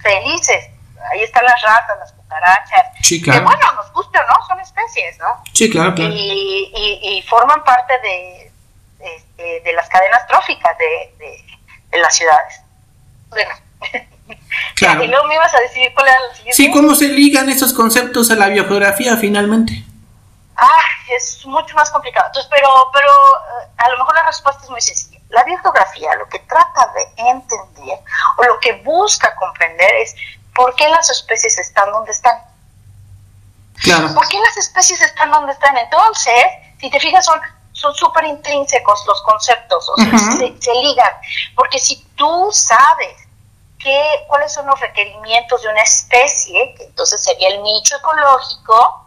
felices. 0.00 0.70
Ahí 1.10 1.22
están 1.22 1.44
las 1.44 1.60
ratas, 1.62 1.98
las 1.98 2.12
cucarachas. 2.12 2.86
Sí, 3.02 3.22
claro. 3.22 3.40
Que 3.40 3.44
bueno, 3.44 3.72
nos 3.74 3.92
guste 3.92 4.18
o 4.18 4.22
no, 4.22 4.46
son 4.46 4.58
especies, 4.60 5.18
¿no? 5.18 5.42
Sí, 5.52 5.70
claro, 5.70 5.94
Y, 5.96 6.72
y, 7.02 7.22
forman 7.22 7.62
parte 7.64 7.98
de, 8.00 8.45
de, 9.36 9.60
de, 9.60 9.72
las 9.72 9.88
cadenas 9.88 10.26
tróficas 10.26 10.76
de, 10.78 11.14
de, 11.90 11.98
las 11.98 12.14
ciudades. 12.16 12.60
Bueno. 13.28 13.50
Claro. 14.74 15.04
y 15.04 15.08
luego 15.08 15.26
me 15.28 15.36
ibas 15.36 15.54
a 15.54 15.60
decir 15.60 15.92
cuál 15.94 16.08
era 16.08 16.18
la 16.20 16.34
siguiente. 16.34 16.56
Sí, 16.56 16.70
¿cómo 16.70 16.94
se 16.94 17.08
ligan 17.08 17.48
esos 17.48 17.72
conceptos 17.72 18.30
a 18.30 18.34
la 18.34 18.48
biogeografía 18.48 19.16
finalmente? 19.16 19.84
Ah, 20.56 20.82
es 21.14 21.46
mucho 21.46 21.74
más 21.76 21.90
complicado. 21.90 22.26
Entonces, 22.26 22.50
pero, 22.52 22.68
pero 22.92 23.08
eh, 23.08 23.68
a 23.76 23.88
lo 23.90 23.98
mejor 23.98 24.14
la 24.14 24.24
respuesta 24.24 24.64
es 24.64 24.70
muy 24.70 24.80
sencilla. 24.80 25.20
La 25.28 25.44
biogeografía 25.44 26.14
lo 26.16 26.28
que 26.28 26.40
trata 26.40 26.92
de 26.94 27.22
entender 27.30 27.98
o 28.38 28.44
lo 28.44 28.58
que 28.60 28.72
busca 28.82 29.34
comprender 29.36 29.90
es 29.96 30.14
por 30.54 30.74
qué 30.74 30.88
las 30.88 31.08
especies 31.10 31.58
están 31.58 31.92
donde 31.92 32.12
están. 32.12 32.38
Claro. 33.82 34.14
¿Por 34.14 34.26
qué 34.28 34.38
las 34.40 34.56
especies 34.56 35.00
están 35.02 35.30
donde 35.30 35.52
están? 35.52 35.76
Entonces, 35.76 36.44
si 36.80 36.90
te 36.90 36.98
fijas, 36.98 37.24
son 37.24 37.40
son 37.76 37.94
súper 37.94 38.24
intrínsecos 38.24 39.04
los 39.06 39.22
conceptos, 39.22 39.86
o 39.90 39.96
sea, 39.96 40.18
se, 40.18 40.56
se, 40.58 40.74
ligan. 40.74 41.12
Porque 41.54 41.78
si 41.78 42.02
tú 42.16 42.48
sabes 42.50 43.28
qué, 43.78 44.02
cuáles 44.28 44.50
son 44.54 44.66
los 44.66 44.80
requerimientos 44.80 45.62
de 45.62 45.68
una 45.68 45.82
especie, 45.82 46.74
que 46.74 46.84
entonces 46.84 47.22
sería 47.22 47.50
el 47.50 47.62
nicho 47.62 47.96
ecológico, 47.96 49.06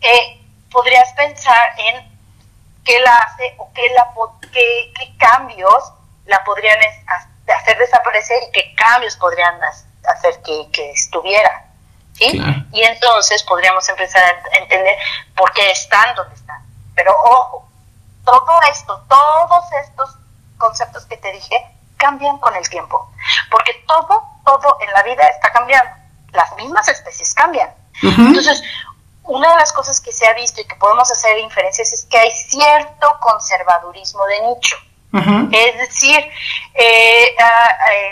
eh, 0.00 0.40
podrías 0.70 1.12
pensar 1.12 1.68
en 1.76 2.18
qué 2.82 2.98
la 3.00 3.14
hace 3.16 3.54
o 3.58 3.70
qué, 3.74 3.82
la, 3.90 4.08
qué, 4.50 4.92
qué 4.98 5.16
cambios 5.18 5.92
la 6.24 6.42
podrían 6.44 6.78
hacer 7.46 7.76
desaparecer 7.76 8.42
y 8.48 8.52
qué 8.52 8.74
cambios 8.74 9.16
podrían 9.16 9.54
hacer 10.04 10.40
que, 10.42 10.66
que 10.72 10.92
estuviera. 10.92 11.66
¿sí? 12.14 12.40
Y 12.72 12.82
entonces 12.84 13.42
podríamos 13.42 13.86
empezar 13.86 14.22
a 14.22 14.56
entender 14.56 14.96
por 15.36 15.52
qué 15.52 15.70
están 15.70 16.14
donde 16.14 16.34
están. 16.34 16.67
Pero 16.98 17.14
ojo, 17.16 17.68
todo 18.24 18.60
esto, 18.72 19.04
todos 19.08 19.72
estos 19.84 20.16
conceptos 20.58 21.06
que 21.06 21.16
te 21.16 21.30
dije, 21.30 21.64
cambian 21.96 22.38
con 22.38 22.56
el 22.56 22.68
tiempo. 22.68 23.08
Porque 23.52 23.72
todo, 23.86 24.20
todo 24.44 24.76
en 24.80 24.92
la 24.92 25.04
vida 25.04 25.22
está 25.28 25.52
cambiando. 25.52 25.92
Las 26.32 26.56
mismas 26.56 26.88
especies 26.88 27.32
cambian. 27.34 27.72
Entonces, 28.02 28.64
una 29.22 29.48
de 29.48 29.56
las 29.58 29.72
cosas 29.72 30.00
que 30.00 30.10
se 30.10 30.26
ha 30.26 30.32
visto 30.34 30.60
y 30.60 30.64
que 30.64 30.74
podemos 30.74 31.08
hacer 31.12 31.38
inferencias 31.38 31.92
es 31.92 32.04
que 32.06 32.18
hay 32.18 32.32
cierto 32.32 33.16
conservadurismo 33.20 34.26
de 34.26 34.40
nicho. 34.48 34.76
Es 35.52 35.78
decir, 35.78 36.18
eh, 36.74 37.36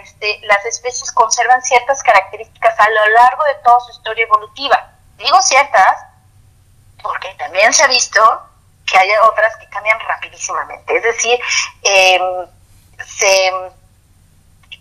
este, 0.01 0.41
las 0.45 0.65
especies 0.65 1.11
conservan 1.11 1.61
ciertas 1.61 2.05
características 2.05 2.79
a 2.79 2.89
lo 2.89 3.09
largo 3.15 3.43
de 3.47 3.55
toda 3.65 3.81
su 3.81 3.91
historia 3.91 4.25
evolutiva. 4.25 4.93
Digo 5.17 5.43
ciertas 5.43 6.07
porque 7.03 7.35
también 7.35 7.73
se 7.73 7.85
ha 7.85 7.89
visto 7.89 8.21
que 8.87 8.97
hay 8.97 9.11
otras 9.29 9.57
que 9.57 9.69
cambian 9.69 9.99
rapidísimamente. 10.01 10.97
Es 10.97 11.03
decir, 11.03 11.39
em, 11.83 12.47
se, 13.05 13.51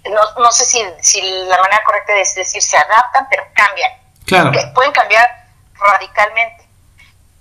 no, 0.10 0.22
no 0.38 0.52
sé 0.52 0.66
si, 0.66 0.86
si, 1.02 1.22
la 1.22 1.58
manera 1.62 1.84
correcta 1.84 2.16
es 2.18 2.36
decir 2.36 2.62
se 2.62 2.78
adaptan, 2.78 3.28
pero 3.30 3.44
cambian. 3.54 3.92
Claro. 4.26 4.52
pueden 4.74 4.92
cambiar 4.92 5.28
radicalmente. 5.74 6.66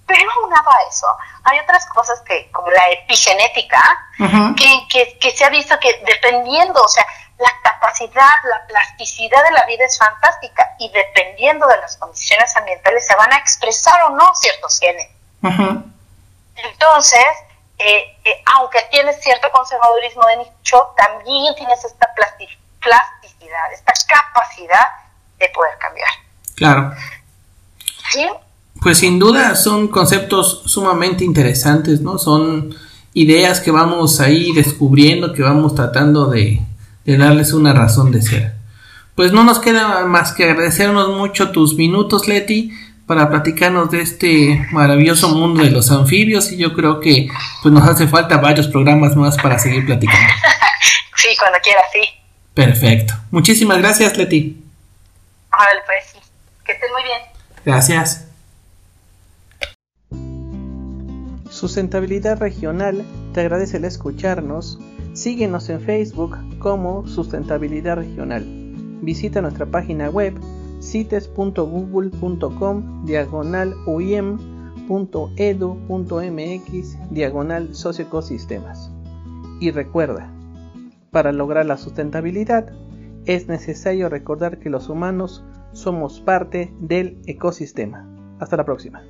Pero 0.06 0.30
aunado 0.42 0.70
a 0.70 0.88
eso, 0.88 1.06
hay 1.44 1.58
otras 1.60 1.86
cosas 1.86 2.20
que, 2.22 2.50
como 2.50 2.70
la 2.70 2.90
epigenética, 2.90 3.80
que, 4.90 5.18
que, 5.18 5.30
se 5.30 5.44
ha 5.44 5.48
visto 5.48 5.78
que 5.80 6.02
dependiendo, 6.04 6.82
o 6.82 6.88
sea, 6.88 7.06
la 7.38 7.50
capacidad, 7.62 8.30
la 8.50 8.66
plasticidad 8.66 9.42
de 9.44 9.52
la 9.52 9.64
vida 9.64 9.84
es 9.86 9.98
fantástica 9.98 10.74
y 10.78 10.90
dependiendo 10.90 11.66
de 11.66 11.78
las 11.78 11.96
condiciones 11.96 12.54
ambientales 12.54 13.06
se 13.06 13.14
van 13.16 13.32
a 13.32 13.38
expresar 13.38 14.02
o 14.02 14.10
no 14.10 14.34
ciertos 14.34 14.78
genes. 14.78 15.08
Entonces, 16.56 17.24
eh, 17.78 18.16
eh, 18.24 18.42
aunque 18.56 18.78
tienes 18.90 19.20
cierto 19.22 19.48
conservadurismo 19.52 20.22
de 20.26 20.36
nicho, 20.38 20.88
también 20.96 21.54
tienes 21.56 21.84
esta 21.84 22.08
plasticidad, 22.14 23.72
esta 23.72 23.92
capacidad 24.08 24.86
de 25.38 25.48
poder 25.48 25.76
cambiar. 25.78 26.08
Claro. 26.54 26.94
Pues 28.80 28.98
sin 28.98 29.18
duda 29.18 29.56
son 29.56 29.88
conceptos 29.88 30.62
sumamente 30.66 31.24
interesantes, 31.24 32.00
¿no? 32.00 32.18
Son 32.18 32.74
ideas 33.14 33.60
que 33.60 33.70
vamos 33.70 34.20
ahí 34.20 34.52
descubriendo, 34.52 35.32
que 35.32 35.42
vamos 35.42 35.74
tratando 35.74 36.26
de, 36.26 36.60
darles 37.04 37.52
una 37.52 37.72
razón 37.72 38.10
de 38.10 38.22
ser. 38.22 38.54
Pues 39.14 39.32
no 39.32 39.44
nos 39.44 39.60
queda 39.60 40.04
más 40.06 40.32
que 40.32 40.44
agradecernos 40.44 41.16
mucho 41.16 41.50
tus 41.50 41.74
minutos, 41.74 42.26
Leti, 42.26 42.72
para 43.06 43.28
platicarnos 43.28 43.90
de 43.90 44.00
este 44.00 44.66
maravilloso 44.72 45.28
mundo 45.28 45.62
de 45.62 45.70
los 45.70 45.90
anfibios 45.90 46.50
y 46.52 46.56
yo 46.56 46.72
creo 46.72 47.00
que 47.00 47.28
pues 47.62 47.72
nos 47.72 47.86
hace 47.86 48.08
falta 48.08 48.38
varios 48.38 48.68
programas 48.68 49.14
más 49.16 49.36
para 49.36 49.58
seguir 49.58 49.84
platicando. 49.84 50.32
sí, 51.16 51.28
cuando 51.38 51.58
quieras, 51.62 51.84
sí. 51.92 52.00
Perfecto. 52.54 53.14
Muchísimas 53.30 53.78
gracias, 53.78 54.16
Leti. 54.16 54.62
Vale, 55.50 55.80
pues 55.86 56.04
sí. 56.12 56.18
Que 56.64 56.72
estés 56.72 56.90
muy 56.92 57.02
bien. 57.02 57.18
Gracias. 57.64 58.26
Sustentabilidad 61.50 62.38
Regional 62.38 63.04
te 63.32 63.40
agradece 63.40 63.76
el 63.76 63.84
escucharnos. 63.84 64.78
Síguenos 65.12 65.68
en 65.68 65.80
Facebook 65.80 66.36
como 66.58 67.06
Sustentabilidad 67.06 67.96
Regional. 67.96 68.44
Visita 69.02 69.40
nuestra 69.40 69.66
página 69.66 70.08
web 70.10 70.34
cites.google.com 70.84 73.04
diagonal 73.04 73.74
uim.edu.mx 73.86 74.58
diagonal 77.10 77.74
socioecosistemas. 77.74 78.90
Y 79.60 79.70
recuerda, 79.70 80.30
para 81.10 81.32
lograr 81.32 81.66
la 81.66 81.76
sustentabilidad 81.76 82.72
es 83.24 83.48
necesario 83.48 84.08
recordar 84.08 84.58
que 84.58 84.70
los 84.70 84.88
humanos 84.88 85.44
somos 85.72 86.20
parte 86.20 86.72
del 86.80 87.20
ecosistema. 87.26 88.08
Hasta 88.38 88.56
la 88.56 88.64
próxima. 88.64 89.02